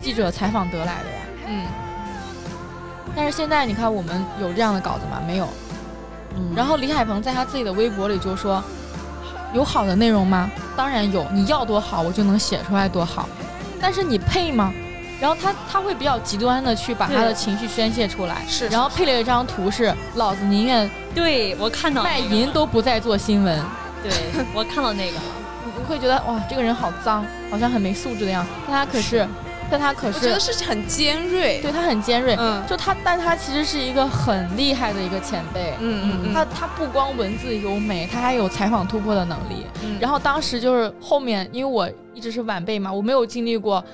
[0.00, 1.20] 记者采访得来的呀。
[1.48, 1.66] 嗯
[3.14, 5.20] 但是现在你看，我们有这样的稿子吗？
[5.26, 5.46] 没有。
[6.34, 8.64] 嗯然后李海鹏在他自己的微博里就说
[9.52, 10.50] ：“有好的内容吗？
[10.74, 13.28] 当然有，你要多好，我就能写出来多好。
[13.78, 14.72] 但是你配吗？”
[15.22, 23.56] 然后他他会比较极端的去把他的情绪宣泄出来，是然后配了一张图是老子宁愿对我看到卖淫都不再做新闻。
[24.02, 24.10] 对
[24.52, 25.22] 我看到那个了，
[25.64, 28.50] 你你会觉得哇，这个人好脏，好像很没素质的样子。
[28.66, 29.28] 但他可是，
[29.70, 31.60] 但他可是我觉得是，是很尖锐。
[31.62, 32.34] 对他很尖锐。
[32.36, 35.74] 嗯就他，但他其实是一个很厉害的一个前辈。
[35.78, 39.64] 嗯嗯嗯，他他不光文字优美，他还有采访突破的能力。
[39.84, 43.84] 嗯然后当时就是后面，因为我一直是晚辈嘛，我没有经历过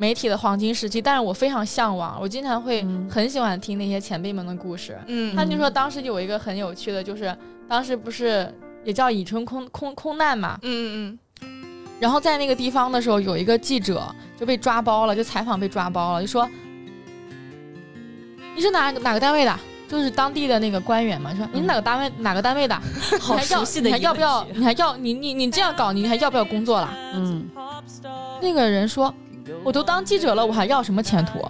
[0.00, 4.98] 媒体的黄金时期，但是我非常向往，我经常会嗯很喜欢听那些前辈们的故事。
[5.06, 7.36] 嗯他就说当时有一个很有趣的，就是
[7.68, 8.50] 当时不是
[8.82, 11.64] 也叫以春空空空难嘛，嗯嗯嗯
[12.00, 14.02] 然后在那个地方的时候，有一个记者
[14.38, 16.48] 就被抓包了，就采访被抓包了，就说
[18.56, 19.54] 你是哪哪个单位的？
[19.86, 22.74] 就是当地的那个官员嘛，说你是哪个单位、哪个单位的？
[23.20, 26.88] 好熟悉的疑你还要不要你还要你你你这样搞，你还要不要工作了？
[27.12, 27.46] 嗯，
[28.40, 29.12] 那个人说，
[29.62, 31.38] 我都当记者了，我还要什么前途？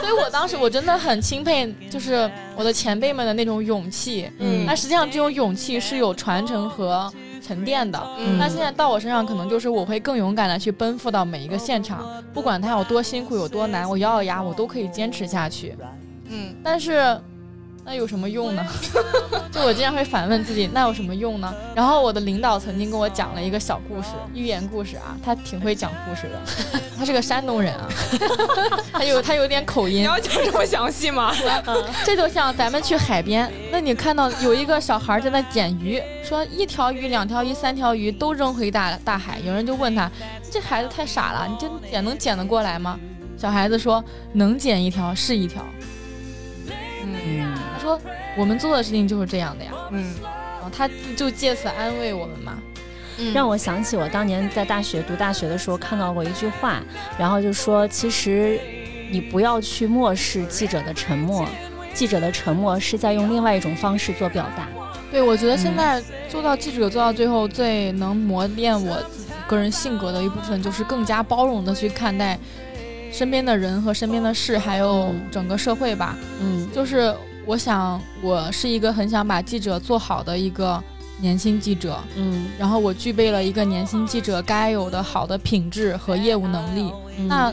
[0.00, 4.30] 所以我当时我真的很钦佩，就是我的前辈们的那种勇气。
[4.38, 7.10] 嗯那实际上这种勇气是有传承和
[7.44, 8.00] 沉淀的。
[8.18, 15.74] 嗯那现在到我身上，可能就是我会更勇敢的去奔赴到每一个现场，不管它有多辛苦、有多难，我咬咬牙，我都可以坚持下去。
[16.28, 17.18] 嗯但是，
[17.86, 18.66] 那有什么用呢？
[19.52, 21.54] 就我经常会反问自己，那有什么用呢？
[21.72, 27.88] 然后我的领导曾经跟我讲了一个小故事，寓言故事啊，他挺会讲故事的， 他是个山东人啊，
[28.92, 31.32] 他有他有点口音，你要讲这么详细吗？
[32.04, 40.10] 这就像咱们去海边，那你看到有一个小孩在那捡鱼，说一条鱼、两条鱼、三条鱼都扔回大大海，有人就问他，
[40.50, 42.98] 这孩子太傻了，你这捡能捡得过来吗？
[43.38, 45.64] 小孩子说能捡一条是一条。
[47.14, 48.00] 嗯他说
[48.36, 49.72] 我们做的事情就是这样的呀。
[49.90, 52.58] 嗯然后，他就借此安慰我们嘛。
[53.18, 56.82] 嗯让我想起我当年在大学读大学的时候看到过一句话，
[57.18, 58.60] 然后就说，其实
[59.10, 61.48] 你不要去漠视记者的沉默，
[61.94, 64.68] 记者的沉默是在用另外一种方式做表达。
[65.10, 72.38] 对，我觉得现在做到记者做到最后，最能磨练我自己个人性格的一部分，就是更加包容的去看待
[73.16, 76.14] 身边的人和身边的事，还有嗯整个社会吧。
[76.38, 77.14] 嗯就是
[77.46, 80.82] 我想，我是一个很想把记者做好的一个
[81.18, 86.92] 年轻记者，嗯，然后我具备了一个年轻记者该有的好的品质和业务能力。
[87.16, 87.50] 嗯那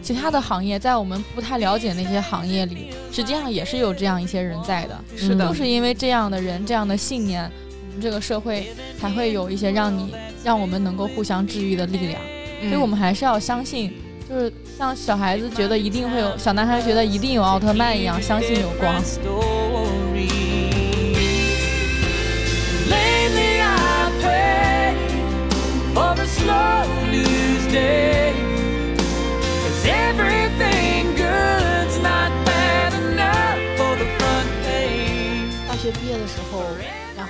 [0.00, 4.98] 其他的行业，在我们不太了解那些行业里，实际上也是有这样一些人在的。
[5.16, 7.42] 是的就是因为这样的人、这样的信念，
[7.88, 12.18] 我们这个社会才会有一些让你、让我们能够互相治愈的力量。
[12.62, 13.92] 嗯所以我们还是要相信，
[14.28, 19.02] 就是像小孩子觉得一定会有，小男孩觉得一定有奥特曼一样，相信有光。
[26.24, 28.53] Slow news day.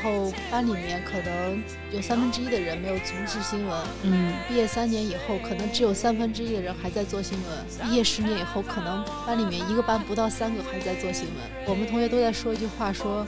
[0.04, 7.88] 后班里面可能有三分之一的人没有从事新闻，嗯毕业三年以后，可能只有三分之一的人还在做新闻。
[7.88, 11.66] 毕业十年以后，可能班里面一个班不到三个还在做新闻。
[11.66, 13.26] 我们同学都在说一句话，说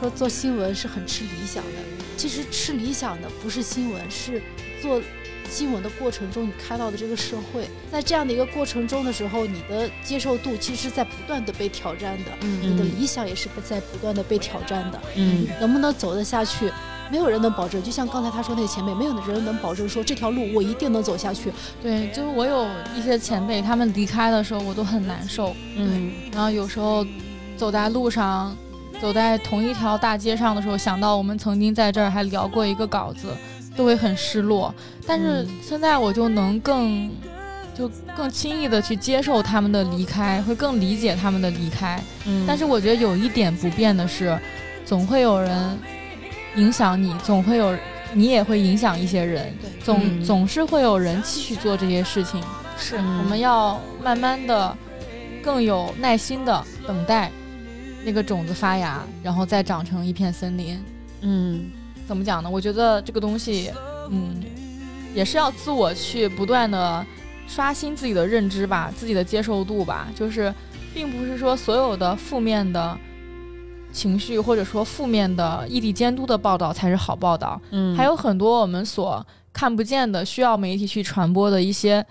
[0.00, 1.78] 说做新闻是很吃理想的。
[2.16, 4.42] 其实吃理想的不是新闻，是
[4.80, 5.00] 做
[5.50, 7.68] 新闻的过程中你看到的这个社会。
[7.90, 15.00] 在这样的一个过程中的时候，你的接受度其实是在不断的被挑战的，你的理想也是在不断的被挑战的。
[15.16, 16.70] 嗯能不能走得下去，
[17.10, 17.82] 没有人能保证。
[17.82, 21.52] 就像刚才他说那个前辈，没有人能保证说这条路我一定能走下去。
[21.82, 25.54] 对，就是我有一些前辈，他们离开的时候，我都很难受。
[25.76, 27.04] 嗯然后有时候
[27.56, 28.56] 走在路上，
[29.00, 33.34] 走在同一条大街上的时候，想到我们曾经在这儿还聊过一个稿子，
[33.80, 34.72] 都会很失落。
[35.06, 37.10] 但是嗯现在我就能更，
[37.74, 41.98] 就更轻易的去接受他们的离开，会更理解他们的离开。
[42.26, 44.38] 嗯但是我觉得有一点不变的是，
[44.84, 45.78] 总会有人
[46.56, 47.74] 影响你，总会有
[48.12, 49.50] 你也会影响一些人，
[49.82, 52.38] 总、嗯总是会有人继续做这些事情。
[52.76, 54.76] 是嗯我们要慢慢的、
[55.42, 57.30] 更有耐心的等待
[58.04, 60.78] 那个种子发芽，然后再长成一片森林。
[61.22, 61.70] 嗯
[62.10, 62.50] 怎么讲呢？
[62.50, 63.70] 我觉得这个东西，
[64.10, 64.42] 嗯，
[65.14, 67.06] 也是要自我去不断的
[67.46, 70.08] 刷新自己的认知吧，自己的接受度吧。
[70.12, 70.52] 就是，
[70.92, 72.98] 并不是说所有的负面的
[73.92, 82.04] 情绪或者说负面的异地监督的报道才是好报道，嗯，还有很多我们所看不见的，需要媒体去传播的一些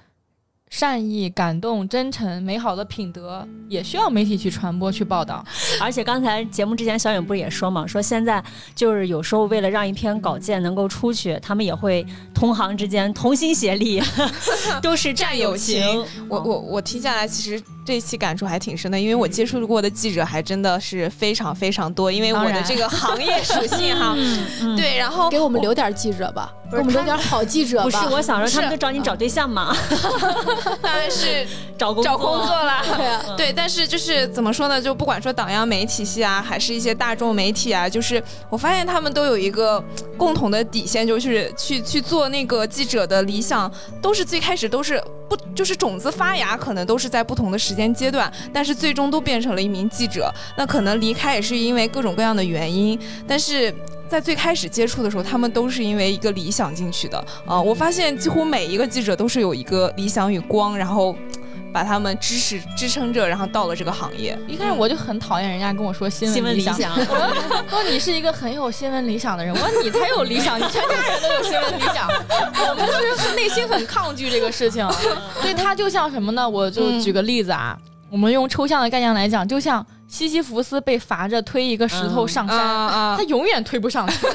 [0.70, 5.44] 善意、感动、真诚、美好的品德，也需要媒体去传播、去报道。
[5.82, 8.44] 而且刚才节目之前，小颖不是也说嘛，说现在
[8.76, 14.02] 就是有时候为了让一篇稿件能够出去，他们也会同行之间同心协力，
[14.82, 15.84] 都是战友情。
[16.28, 24.16] 我我我听下来，其实这一期感触还挺深的，因为我接触过的记者还真的是非常非常多，因为我的这个行业属性哈，
[24.78, 27.84] 对，然后给我们留点记者吧，给我们留点好记者吧。
[27.86, 28.70] 不是我想说他们是。
[28.70, 29.76] 都找你找对象嘛，
[30.84, 31.48] 当然是
[31.80, 32.84] 找 工找工作啦。
[32.96, 34.80] 对啊，对，但是就是怎么说呢？
[34.80, 39.84] 就不管说党央媒体系啊，还是一些大众媒体啊，就是我发现他们都有一个
[40.16, 50.34] 共同的底线，就是去去做那个记者的理想，都是最开始都是不就是种子发芽，可能都是在不同的时间阶段，但是最终都变成了一名记者。
[50.58, 53.74] 那可能离开也是因为各种各样的原因，但是。
[54.10, 61.16] 在最开始接触的时候，他们都是因为一个理想进去的啊、我发现几乎每一个记者都是有一个理想与光，然后
[61.72, 64.38] 把他们支持支撑着，然后到了这个行业。
[64.48, 66.96] 一开始我就很讨厌人家跟我说新新闻理闻想，
[67.70, 72.08] 说你是一个很有新闻理想的人，我说你才有理想，你全家人都有新闻理想，
[72.70, 74.88] 我们就是内心很抗拒这个事情。
[75.42, 76.48] 所以它就像什么呢？
[76.48, 77.78] 我就举个例子啊，
[78.10, 84.28] 我们用抽象的概念来讲，就像西西弗斯被罚着推一个石头上山，啊他永远推不上去。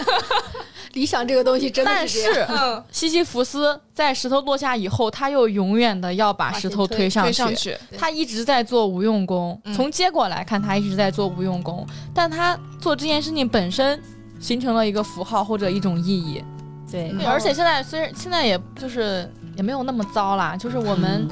[0.95, 2.49] 理想这个东西真的但是这样。
[2.49, 7.28] 是嗯，西西弗斯在石头落下以后，他又永远的要把石头推上去。
[7.28, 14.01] 推上去，他一直在做无用功，嗯从结果来看，他一直在做无用功，但他做这件事情本身
[14.40, 16.42] 形成了一个符号或者一种意义。
[16.90, 21.30] 对，嗯而且现在虽然现在也就是也没有那么糟啦，就是我们嗯，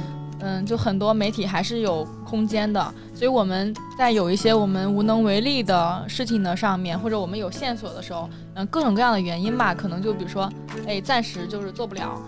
[0.67, 2.83] 就很多媒体还是有空间的，
[3.15, 10.51] 所以我们在有一些我们无能为力的事情的上面，或者我们有线索的时候，嗯，各种各样的原因吧，可能就比如说，
[10.87, 12.21] 哎，暂时就是做不了。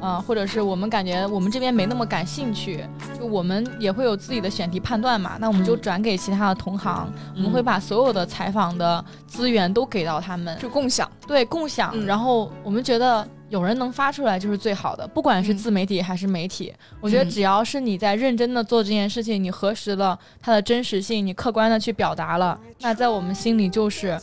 [0.00, 2.84] 嗯，或者是我们感觉我们这边没那么感兴趣，
[3.18, 5.80] 就我们也会有自己的选题判断嘛，那我们就嗯。
[5.80, 11.10] 转给其他的同行，我们会把所有的采访的资源都给到他们，就共享。
[11.26, 12.06] 对共享，嗯。
[12.06, 24.18] 然后我们觉得有人能发出来就是最好的，不管是嗯自媒体还是媒体，我觉得嗯只要是你在认真的做这件事情，你核实了它的真实性，你客观的去表达了，那在我们心里就是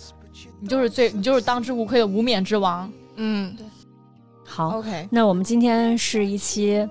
[0.59, 2.91] 你就是最你就是当之无愧的无冕之王。
[3.15, 3.55] 嗯
[4.45, 6.87] 好，，OK，那我们今天是一期。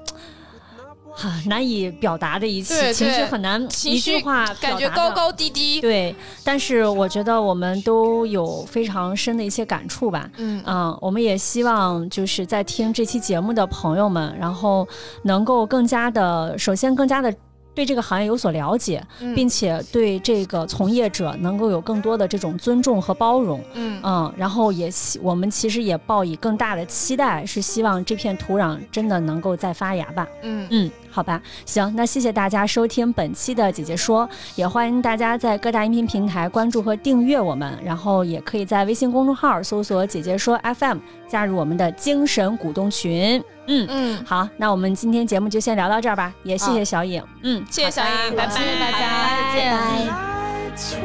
[1.14, 5.80] 哈， 难以表达的一期，对情绪很难一情绪句话感觉高高低低。
[5.80, 10.28] 对，但是我觉得我们都有非常深的一些感触吧。
[10.36, 14.86] 嗯嗯，我们也希望就是在听这期节目的朋友们，然后
[15.22, 17.32] 能够更加的，首先更加的
[17.74, 23.60] 对这个行业有所了解，嗯并且对这个从业者能够有更多的这种尊重和包容。
[23.74, 30.26] 嗯嗯，然后也希我们其实也抱以更大的期待，是希望这片土壤真的能够再发芽吧。
[30.42, 40.98] 嗯嗯，好吧，行，那谢谢大家收听本期的姐姐说，也欢迎大家在各大音频平台关注和订阅我们，然后也可以在微信公众号搜索“姐姐说 FM”，
[41.28, 43.40] 加入我们的精神股东群。
[43.68, 47.22] 嗯，嗯，好，那我们今天节目就先聊到这儿吧，也谢谢小颖。
[47.42, 48.98] 嗯，谢谢小颖，拜拜，谢谢大家
[49.54, 51.03] 再见